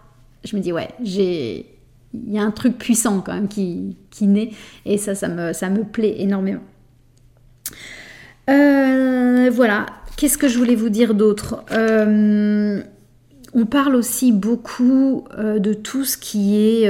je 0.45 0.57
me 0.57 0.61
dis, 0.61 0.73
ouais, 0.73 0.89
j'ai. 1.03 1.67
Il 2.15 2.31
y 2.31 2.39
a 2.39 2.43
un 2.43 2.51
truc 2.51 2.77
puissant 2.77 3.23
quand 3.23 3.33
même 3.33 3.49
qui, 3.49 3.97
qui 4.11 4.27
naît 4.27 4.51
et 4.85 4.99
ça, 4.99 5.15
ça 5.15 5.29
me, 5.29 5.55
ça 5.55 5.71
me 5.71 5.83
plaît 5.83 6.17
énormément. 6.19 6.61
Euh, 8.51 9.51
voilà, 9.51 9.87
qu'est-ce 10.19 10.37
que 10.37 10.47
je 10.47 10.59
voulais 10.59 10.75
vous 10.75 10.91
dire 10.91 11.15
d'autre? 11.15 11.65
Euh, 11.73 12.83
On 13.55 13.65
parle 13.65 13.95
aussi 13.95 14.31
beaucoup 14.31 15.25
euh, 15.39 15.59
de 15.59 15.73
tout 15.73 16.05
ce 16.05 16.19
qui 16.19 16.57
est 16.57 16.87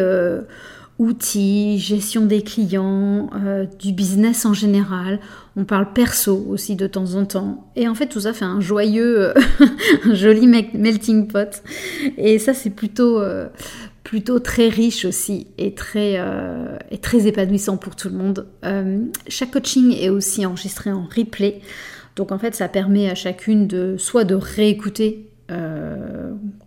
outils, 1.03 1.79
gestion 1.79 2.27
des 2.27 2.43
clients, 2.43 3.31
du 3.79 3.93
business 3.93 4.47
en 4.47 4.55
général. 4.55 5.21
On 5.55 5.65
parle 5.65 5.93
perso 5.93 6.47
aussi 6.49 6.77
de 6.77 6.87
temps 6.87 7.15
en 7.15 7.27
temps. 7.27 7.71
Et 7.77 7.87
en 7.87 7.95
fait, 7.95 8.07
tout 8.07 8.21
ça 8.21 8.33
fait 8.33 8.47
un 8.47 8.61
joyeux, 8.61 9.35
un 10.05 10.15
joli 10.15 10.47
melting 10.47 11.29
pot. 11.29 11.62
Et 12.17 12.38
ça, 12.38 12.55
c'est 12.55 12.71
plutôt, 12.71 13.21
euh, 13.21 13.49
plutôt 14.03 14.38
très 14.38 14.69
riche 14.69 15.05
aussi 15.05 15.49
et 15.59 15.75
très, 15.75 16.15
euh, 16.17 16.79
et 16.91 16.99
très 16.99 17.27
épanouissant 17.27 17.77
pour 17.77 17.97
tout 17.97 18.09
le 18.09 18.17
monde. 18.17 18.47
Euh, 18.65 19.05
chaque 19.29 19.51
coaching 19.51 19.95
est 19.95 20.09
aussi 20.09 20.47
enregistré 20.47 20.91
en 20.91 21.05
replay. 21.05 21.61
Donc 22.17 22.33
en 22.33 22.38
fait, 22.38 22.55
ça 22.55 22.69
permet 22.69 23.11
à 23.11 23.15
chacune 23.15 23.67
de 23.67 23.97
soit 23.99 24.25
de 24.25 24.35
réécouter 24.35 25.29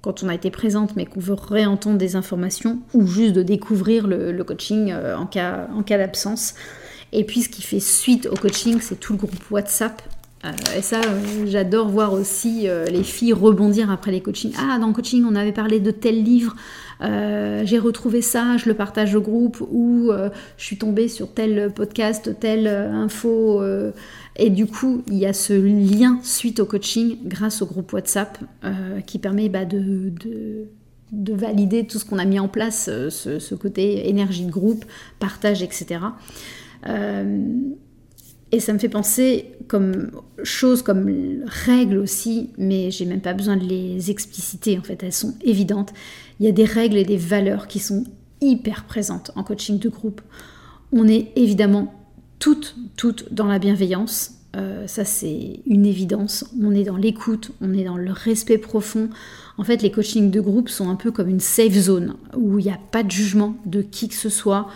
quand 0.06 0.24
on 0.24 0.30
a 0.30 0.36
été 0.36 0.52
présente 0.52 0.96
mais 0.96 1.06
qu'on 1.06 1.20
veut 1.20 1.34
réentendre 1.36 1.98
des 1.98 2.16
informations 2.16 2.80
ou 2.94 3.06
juste 3.06 3.34
de 3.34 3.44
découvrir 3.44 4.08
le, 4.08 4.44
coaching 4.44 4.94
en 4.94 5.26
cas, 5.26 5.68
en 5.76 5.84
cas 5.84 5.98
d'absence. 5.98 6.54
Et 7.12 7.24
puis 7.24 7.42
ce 7.42 7.50
qui 7.50 7.62
fait 7.62 7.80
suite 7.80 8.28
au 8.32 8.36
coaching, 8.36 8.80
c'est 8.82 9.00
tout 9.00 9.14
le 9.14 9.20
groupe 9.20 9.52
WhatsApp. 9.52 10.02
Euh, 10.46 10.52
et 10.78 10.82
ça, 10.82 10.98
euh, 10.98 11.46
j'adore 11.46 11.88
voir 11.88 12.14
aussi 12.14 12.68
euh, 12.68 12.86
les 12.86 13.04
filles 13.04 13.34
rebondir 13.34 13.90
après 13.90 14.12
les 14.12 14.22
coachings. 14.22 14.54
Ah, 14.58 14.78
dans 14.80 14.88
le 14.88 14.94
coaching, 14.94 15.26
on 15.28 15.36
avait 15.36 15.52
parlé 15.52 15.80
de 15.80 15.92
tel 15.92 16.24
livre, 16.24 16.56
j'ai 17.02 17.80
retrouvé 17.80 18.22
ça, 18.22 18.58
je 18.58 18.70
le 18.70 18.76
partage 18.76 19.16
au 19.16 19.22
groupe, 19.22 19.62
ou 19.72 20.12
je 20.58 20.64
suis 20.64 20.78
tombée 20.78 21.08
sur 21.08 21.34
tel 21.34 21.72
podcast, 21.74 22.40
telle 22.40 22.68
info. 22.68 23.62
et 24.36 24.50
du 24.50 24.66
coup, 24.66 25.04
il 25.08 25.16
y 25.18 25.26
a 25.26 25.34
ce 25.34 25.54
lien 25.54 26.20
suite 26.24 26.60
au 26.60 26.66
coaching 26.66 27.18
grâce 27.26 27.62
au 27.62 27.66
groupe 27.66 27.92
WhatsApp 27.94 28.38
qui 29.06 29.20
permet 29.20 29.50
bah, 29.50 29.66
de, 29.66 30.12
de, 31.12 31.34
valider 31.34 31.86
tout 31.86 32.00
ce 32.00 32.06
qu'on 32.06 32.20
a 32.20 32.26
mis 32.26 32.40
en 32.40 32.48
place, 32.48 32.90
ce, 33.10 33.56
côté 33.56 34.10
énergie 34.10 34.46
de 34.46 34.52
groupe, 34.52 34.86
partage, 35.20 35.62
etc. 35.62 36.00
Euh, 36.88 37.40
et 38.52 38.60
ça 38.60 38.74
me 38.74 38.80
fait 38.80 38.90
penser 38.90 39.52
comme 39.68 40.12
choses, 40.44 40.82
comme 40.82 41.44
règles 41.46 41.98
aussi, 41.98 42.52
mais 42.58 42.92
j'ai 42.92 43.06
même 43.06 43.22
pas 43.22 43.34
besoin 43.34 43.58
de 43.58 43.66
les 43.66 44.12
expliciter, 44.12 44.78
en 44.78 44.84
fait, 44.84 45.02
elles 45.04 45.14
sont 45.14 45.34
évidentes. 45.42 45.94
Il 46.40 46.46
y 46.46 46.50
a 46.50 46.52
des 46.52 46.66
règles 46.66 46.98
et 46.98 47.06
des 47.06 47.18
valeurs 47.18 47.68
qui 47.68 47.80
sont 47.80 48.04
hyper 48.42 48.86
présentes 48.86 49.32
en 49.36 49.44
coaching 49.44 49.80
de 49.80 49.90
groupe. 49.90 50.22
On 50.92 51.08
est 51.08 51.32
évidemment 51.36 51.94
toutes, 52.40 52.76
toutes 52.98 53.34
dans 53.34 53.48
la 53.48 53.60
bienveillance, 53.60 54.36
euh, 54.56 54.88
ça 54.88 55.04
c'est 55.04 55.60
une 55.66 55.86
évidence. 55.86 56.46
On 56.62 56.74
est 56.74 56.84
dans 56.84 56.98
l'écoute, 56.98 57.52
on 57.62 57.74
est 57.74 57.84
dans 57.84 57.98
le 57.98 58.12
respect 58.12 58.58
profond. 58.58 59.10
En 59.58 59.64
fait, 59.64 59.82
les 59.82 59.92
coachings 59.92 60.32
de 60.32 60.42
groupe 60.42 60.70
sont 60.70 60.90
un 60.90 60.96
peu 60.96 61.12
comme 61.12 61.30
une 61.30 61.40
safe 61.40 61.74
zone 61.74 62.16
où 62.36 62.60
il 62.60 62.66
n'y 62.66 62.72
a 62.72 62.80
pas 62.92 63.04
de 63.04 63.12
jugement 63.12 63.56
de 63.66 63.82
qui 63.82 64.08
que 64.08 64.16
ce 64.16 64.30
soit 64.30 64.68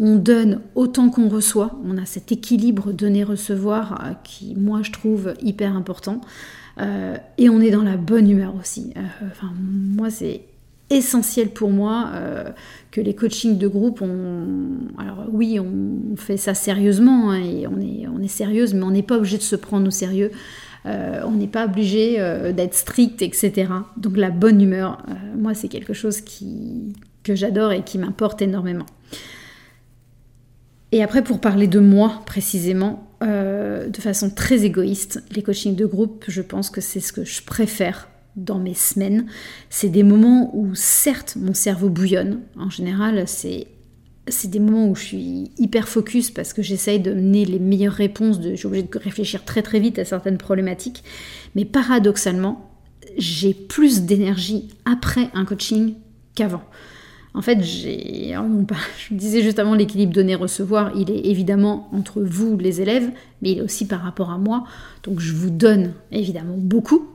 on 0.00 0.14
donne 0.14 0.60
autant 0.76 1.10
qu'on 1.10 1.28
reçoit. 1.28 1.76
On 1.84 1.98
a 1.98 2.04
cet 2.06 2.30
équilibre 2.30 2.92
donner-recevoir 2.92 4.04
euh, 4.04 4.12
qui, 4.22 4.54
moi, 4.54 4.82
je 4.82 4.92
trouve 4.92 5.34
hyper 5.42 5.74
important. 5.74 6.20
Euh, 6.80 7.16
et 7.36 7.48
on 7.48 7.60
est 7.60 7.72
dans 7.72 7.82
la 7.82 7.96
bonne 7.96 8.30
humeur 8.30 8.54
aussi. 8.54 8.94
Enfin, 9.28 9.52
moi, 9.58 10.08
c'est 10.08 10.42
essentiel 10.90 11.50
pour 11.50 11.70
moi 11.70 12.10
que 12.90 13.00
les 13.00 13.14
coachings 13.14 13.58
de 13.58 13.68
groupe, 13.68 14.00
on... 14.00 14.46
alors 14.98 15.26
oui, 15.30 15.60
on 15.60 16.16
fait 16.16 16.36
ça 16.38 16.54
sérieusement 16.54 17.30
hein, 17.30 17.42
et 17.42 17.66
on 17.66 17.78
est, 17.78 18.06
on 18.08 18.20
est 18.20 18.28
sérieuse, 18.28 18.72
mais 18.72 18.82
on 18.82 18.90
n'est 18.90 19.02
pas 19.02 19.16
obligé 19.16 19.36
de 19.36 19.42
se 19.42 19.56
prendre 19.56 19.86
au 19.86 19.90
sérieux. 19.90 20.30
on 20.84 21.32
n'est 21.32 21.46
pas 21.46 21.66
obligé 21.66 22.16
d'être 22.54 22.74
strict, 22.74 23.20
etc. 23.20 23.70
Donc 23.96 24.16
la 24.16 24.30
bonne 24.30 24.62
humeur, 24.62 25.04
moi, 25.36 25.52
c'est 25.54 25.68
quelque 25.68 25.92
chose 25.92 26.22
qui, 26.22 26.94
que 27.22 27.34
j'adore 27.34 27.72
et 27.72 27.82
qui 27.82 27.98
m'importe 27.98 28.40
énormément. 28.40 28.86
Et 30.92 31.02
après, 31.02 31.22
pour 31.22 31.40
parler 31.40 31.66
de 31.66 31.80
moi 31.80 32.22
précisément, 32.24 33.08
euh, 33.22 33.88
de 33.88 34.00
façon 34.00 34.30
très 34.30 34.64
égoïste, 34.64 35.22
les 35.32 35.42
coachings 35.42 35.76
de 35.76 35.84
groupe, 35.84 36.24
je 36.28 36.40
pense 36.40 36.70
que 36.70 36.80
c'est 36.80 37.00
ce 37.00 37.12
que 37.12 37.24
je 37.24 37.42
préfère 37.42 38.08
dans 38.38 38.58
mes 38.58 38.74
semaines. 38.74 39.26
C'est 39.68 39.88
des 39.88 40.02
moments 40.02 40.50
où, 40.56 40.74
certes, 40.74 41.36
mon 41.38 41.54
cerveau 41.54 41.88
bouillonne. 41.88 42.40
En 42.58 42.70
général, 42.70 43.26
c'est 43.26 43.68
c'est 44.30 44.48
des 44.48 44.58
moments 44.58 44.88
où 44.88 44.94
je 44.94 45.04
suis 45.04 45.50
hyper 45.56 45.88
focus 45.88 46.30
parce 46.30 46.52
que 46.52 46.62
j'essaye 46.62 47.00
de 47.00 47.12
mener 47.12 47.44
les 47.44 47.58
meilleures 47.58 47.94
réponses. 47.94 48.40
De, 48.40 48.50
je 48.50 48.56
suis 48.56 48.66
obligée 48.66 48.86
de 48.86 48.98
réfléchir 48.98 49.44
très 49.44 49.62
très 49.62 49.80
vite 49.80 49.98
à 49.98 50.04
certaines 50.04 50.38
problématiques. 50.38 51.02
Mais 51.54 51.64
paradoxalement, 51.64 52.70
j'ai 53.16 53.54
plus 53.54 54.02
d'énergie 54.02 54.68
après 54.84 55.30
un 55.34 55.44
coaching 55.44 55.94
qu'avant. 56.34 56.62
En 57.34 57.42
fait, 57.42 57.62
j'ai, 57.62 58.34
je 59.08 59.14
disais 59.14 59.42
juste 59.42 59.58
avant 59.58 59.74
l'équilibre 59.74 60.12
donner-recevoir, 60.12 60.92
il 60.96 61.10
est 61.10 61.26
évidemment 61.26 61.88
entre 61.92 62.22
vous, 62.22 62.56
les 62.56 62.80
élèves, 62.80 63.10
mais 63.42 63.52
il 63.52 63.58
est 63.58 63.62
aussi 63.62 63.86
par 63.86 64.00
rapport 64.00 64.30
à 64.30 64.38
moi. 64.38 64.64
Donc 65.04 65.20
je 65.20 65.32
vous 65.34 65.50
donne 65.50 65.92
évidemment 66.10 66.56
beaucoup, 66.56 67.06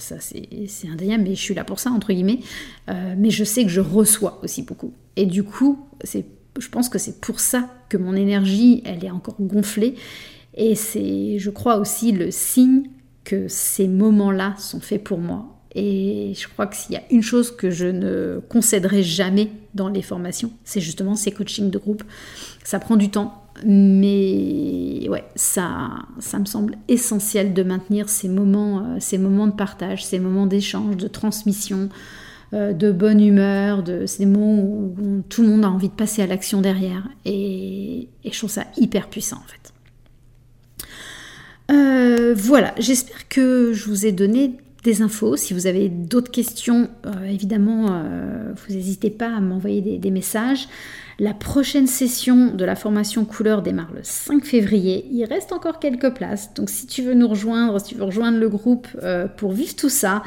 ça 0.00 0.16
c'est 0.20 0.88
indéniable, 0.88 1.24
mais 1.24 1.34
je 1.34 1.40
suis 1.40 1.54
là 1.54 1.64
pour 1.64 1.80
ça, 1.80 1.90
entre 1.90 2.12
guillemets. 2.12 2.40
Euh, 2.88 3.14
mais 3.16 3.30
je 3.30 3.44
sais 3.44 3.64
que 3.64 3.70
je 3.70 3.80
reçois 3.80 4.40
aussi 4.42 4.62
beaucoup. 4.62 4.92
Et 5.16 5.26
du 5.26 5.42
coup, 5.44 5.86
je 6.04 6.68
pense 6.68 6.88
que 6.88 6.98
c'est 6.98 7.20
pour 7.20 7.40
ça 7.40 7.68
que 7.88 7.96
mon 7.96 8.14
énergie, 8.14 8.82
elle 8.84 9.04
est 9.04 9.10
encore 9.10 9.36
gonflée. 9.40 9.94
Et 10.54 10.74
c'est, 10.74 11.38
je 11.38 11.50
crois 11.50 11.76
aussi, 11.76 12.12
le 12.12 12.30
signe 12.30 12.84
que 13.24 13.48
ces 13.48 13.86
moments-là 13.86 14.54
sont 14.58 14.80
faits 14.80 15.04
pour 15.04 15.18
moi. 15.18 15.60
Et 15.74 16.32
je 16.36 16.48
crois 16.48 16.66
que 16.66 16.74
s'il 16.74 16.94
y 16.94 16.98
a 16.98 17.02
une 17.10 17.22
chose 17.22 17.54
que 17.54 17.70
je 17.70 17.86
ne 17.86 18.40
concéderai 18.48 19.02
jamais 19.02 19.50
dans 19.74 19.88
les 19.88 20.02
formations, 20.02 20.50
c'est 20.64 20.80
justement 20.80 21.14
ces 21.14 21.30
coachings 21.30 21.70
de 21.70 21.78
groupe. 21.78 22.02
Ça 22.64 22.80
prend 22.80 22.96
du 22.96 23.10
temps, 23.10 23.39
mais 23.64 25.08
ouais, 25.08 25.24
ça, 25.34 25.90
ça 26.18 26.38
me 26.38 26.44
semble 26.44 26.76
essentiel 26.88 27.52
de 27.52 27.62
maintenir 27.62 28.08
ces 28.08 28.28
moments, 28.28 28.80
euh, 28.80 28.96
ces 29.00 29.18
moments 29.18 29.46
de 29.46 29.52
partage, 29.52 30.04
ces 30.04 30.18
moments 30.18 30.46
d'échange, 30.46 30.96
de 30.96 31.08
transmission, 31.08 31.88
euh, 32.52 32.72
de 32.72 32.92
bonne 32.92 33.20
humeur, 33.20 33.82
de 33.82 34.06
ces 34.06 34.26
moments 34.26 34.62
où, 34.62 35.22
tout 35.28 35.42
le 35.42 35.48
monde 35.48 35.64
a 35.64 35.70
envie 35.70 35.88
de 35.88 35.94
passer 35.94 36.22
à 36.22 36.26
l'action 36.26 36.60
derrière. 36.60 37.08
Et, 37.24 38.08
je 38.24 38.36
trouve 38.36 38.50
ça 38.50 38.66
hyper 38.76 39.08
puissant 39.08 39.36
en 39.36 39.48
fait. 39.48 39.72
Euh, 41.72 42.34
voilà, 42.36 42.74
j'espère 42.78 43.28
que 43.28 43.72
je 43.72 43.88
vous 43.88 44.06
ai 44.06 44.12
donné 44.12 44.56
des 44.82 45.02
infos. 45.02 45.36
Si 45.36 45.54
vous 45.54 45.66
avez 45.66 45.88
d'autres 45.88 46.30
questions, 46.30 46.88
évidemment, 47.28 48.02
vous 48.56 48.74
n'hésitez 48.74 49.10
pas 49.10 49.28
à 49.28 49.40
m'envoyer 49.40 49.98
des, 49.98 50.10
messages. 50.10 50.68
La 51.20 51.34
prochaine 51.34 51.86
session 51.86 52.46
de 52.46 52.64
la 52.64 52.74
formation 52.74 53.26
couleur 53.26 53.60
démarre 53.60 53.92
le 53.92 54.00
5 54.02 54.42
février. 54.42 55.06
Il 55.12 55.22
reste 55.26 55.52
encore 55.52 55.78
quelques 55.78 56.14
places. 56.14 56.54
Donc 56.54 56.70
si 56.70 56.86
tu 56.86 57.02
veux 57.02 57.12
nous 57.12 57.28
rejoindre, 57.28 57.78
si 57.78 57.88
tu 57.88 57.94
veux 57.96 58.04
rejoindre 58.04 58.38
le 58.38 58.48
groupe 58.48 58.88
euh, 59.02 59.28
pour 59.28 59.52
vivre 59.52 59.76
tout 59.76 59.90
ça, 59.90 60.22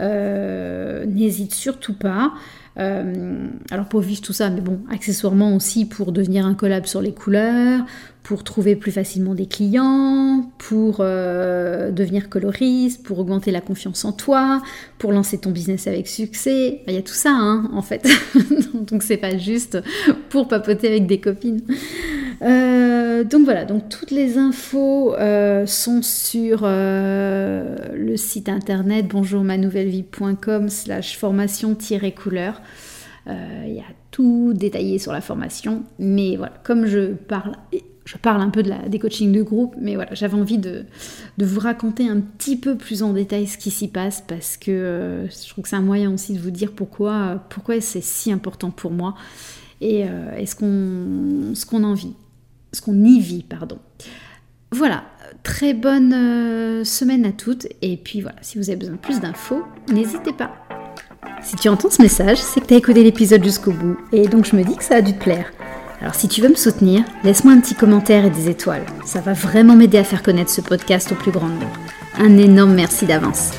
euh, 0.00 1.06
n'hésite 1.06 1.54
surtout 1.54 1.94
pas. 1.94 2.34
Euh, 2.78 3.46
alors 3.70 3.86
pour 3.86 4.00
vivre 4.00 4.20
tout 4.20 4.32
ça, 4.32 4.50
mais 4.50 4.60
bon, 4.60 4.80
accessoirement 4.90 5.54
aussi 5.54 5.84
pour 5.84 6.12
devenir 6.12 6.44
un 6.44 6.54
collab 6.54 6.86
sur 6.86 7.00
les 7.00 7.12
couleurs, 7.12 7.84
pour 8.24 8.42
trouver 8.42 8.74
plus 8.74 8.90
facilement 8.90 9.34
des 9.34 9.46
clients, 9.46 10.50
pour 10.58 10.96
euh, 11.00 11.92
devenir 11.92 12.28
coloriste, 12.28 13.02
pour 13.04 13.18
augmenter 13.18 13.50
la 13.50 13.60
confiance 13.60 14.04
en 14.04 14.12
toi, 14.12 14.62
pour 14.98 15.12
lancer 15.12 15.38
ton 15.38 15.50
business 15.50 15.86
avec 15.86 16.08
succès. 16.08 16.80
Il 16.88 16.94
y 16.94 16.96
a 16.96 17.02
tout 17.02 17.14
ça, 17.14 17.30
hein, 17.32 17.70
en 17.72 17.82
fait. 17.82 18.08
donc 18.74 19.02
c'est 19.02 19.18
pas 19.18 19.36
juste 19.36 19.78
pour 20.30 20.48
papoter 20.48 20.88
avec 20.88 21.06
des 21.06 21.20
copines. 21.20 21.62
Euh, 22.42 23.24
donc 23.24 23.44
voilà, 23.44 23.64
donc 23.64 23.88
toutes 23.88 24.10
les 24.10 24.38
infos 24.38 25.14
sont 25.66 26.02
sur 26.02 26.62
le 26.62 28.16
site 28.16 28.48
internet 28.48 29.06
bonjourmanouvellevie.com 29.08 30.68
slash 30.68 31.16
formation-couleur. 31.16 32.60
Euh, 33.26 33.64
il 33.66 33.74
y 33.74 33.80
a 33.80 33.84
tout 34.10 34.52
détaillé 34.54 34.98
sur 34.98 35.12
la 35.12 35.20
formation, 35.20 35.84
mais 35.98 36.36
voilà, 36.36 36.52
comme 36.62 36.84
je 36.84 37.14
parle, 37.14 37.56
je 38.04 38.18
parle 38.18 38.42
un 38.42 38.50
peu 38.50 38.62
de 38.62 38.68
la, 38.68 38.86
des 38.86 38.98
coachings 38.98 39.32
de 39.32 39.42
groupe, 39.42 39.74
mais 39.80 39.94
voilà, 39.94 40.12
j'avais 40.12 40.36
envie 40.36 40.58
de, 40.58 40.84
vous 41.38 41.60
raconter 41.60 42.08
un 42.08 42.20
petit 42.20 42.56
peu 42.56 42.76
plus 42.76 43.02
en 43.02 43.14
détail 43.14 43.46
ce 43.46 43.56
qui 43.56 43.70
s'y 43.70 43.88
passe 43.88 44.22
parce 44.26 44.58
que 44.58 44.70
euh, 44.70 45.26
je 45.28 45.48
trouve 45.48 45.64
que 45.64 45.70
c'est 45.70 45.76
un 45.76 45.82
moyen 45.82 46.12
aussi 46.12 46.34
de 46.34 46.38
vous 46.38 46.50
dire 46.50 46.72
pourquoi, 46.72 47.42
pourquoi 47.48 47.80
c'est 47.80 48.02
si 48.02 48.30
important 48.30 48.70
pour 48.70 48.90
moi 48.90 49.14
et, 49.80 50.04
euh, 50.04 50.44
ce 50.44 51.66
qu'on 51.66 51.82
en 51.82 51.94
vit, 51.94 52.14
ce 52.74 52.82
qu'on 52.82 53.02
y 53.04 53.20
vit, 53.20 53.42
pardon. 53.42 53.78
Voilà, 54.70 55.04
très 55.42 55.72
bonne 55.72 56.84
semaine 56.84 57.24
à 57.24 57.32
toutes 57.32 57.66
et 57.80 57.96
puis 57.96 58.20
voilà, 58.20 58.36
si 58.42 58.58
vous 58.58 58.68
avez 58.68 58.76
besoin 58.76 58.96
de 58.96 59.00
plus 59.00 59.20
d'infos, 59.20 59.62
n'hésitez 59.92 60.32
pas. 60.32 60.50
Si 61.42 61.56
tu 61.56 61.68
entends 61.68 61.90
ce 61.90 62.02
message, 62.02 62.38
c'est 62.38 62.60
que 62.60 62.66
tu 62.66 62.74
as 62.74 62.78
écouté 62.78 63.04
l'épisode 63.04 63.44
jusqu'au 63.44 63.72
bout, 63.72 63.96
et 64.12 64.26
donc 64.28 64.46
je 64.46 64.56
me 64.56 64.64
dis 64.64 64.76
que 64.76 64.84
ça 64.84 64.96
a 64.96 65.02
dû 65.02 65.12
te 65.12 65.22
plaire. 65.22 65.52
Alors 66.00 66.14
si 66.14 66.26
tu 66.26 66.40
veux 66.40 66.48
me 66.48 66.54
soutenir, 66.54 67.04
laisse-moi 67.22 67.52
un 67.54 67.60
petit 67.60 67.74
commentaire 67.74 68.24
et 68.24 68.30
des 68.30 68.48
étoiles. 68.48 68.84
Ça 69.04 69.20
va 69.20 69.32
vraiment 69.32 69.76
m'aider 69.76 69.98
à 69.98 70.04
faire 70.04 70.22
connaître 70.22 70.50
ce 70.50 70.60
podcast 70.60 71.12
au 71.12 71.14
plus 71.14 71.30
grand 71.30 71.48
nombre. 71.48 71.70
Un 72.18 72.36
énorme 72.38 72.74
merci 72.74 73.06
d'avance. 73.06 73.52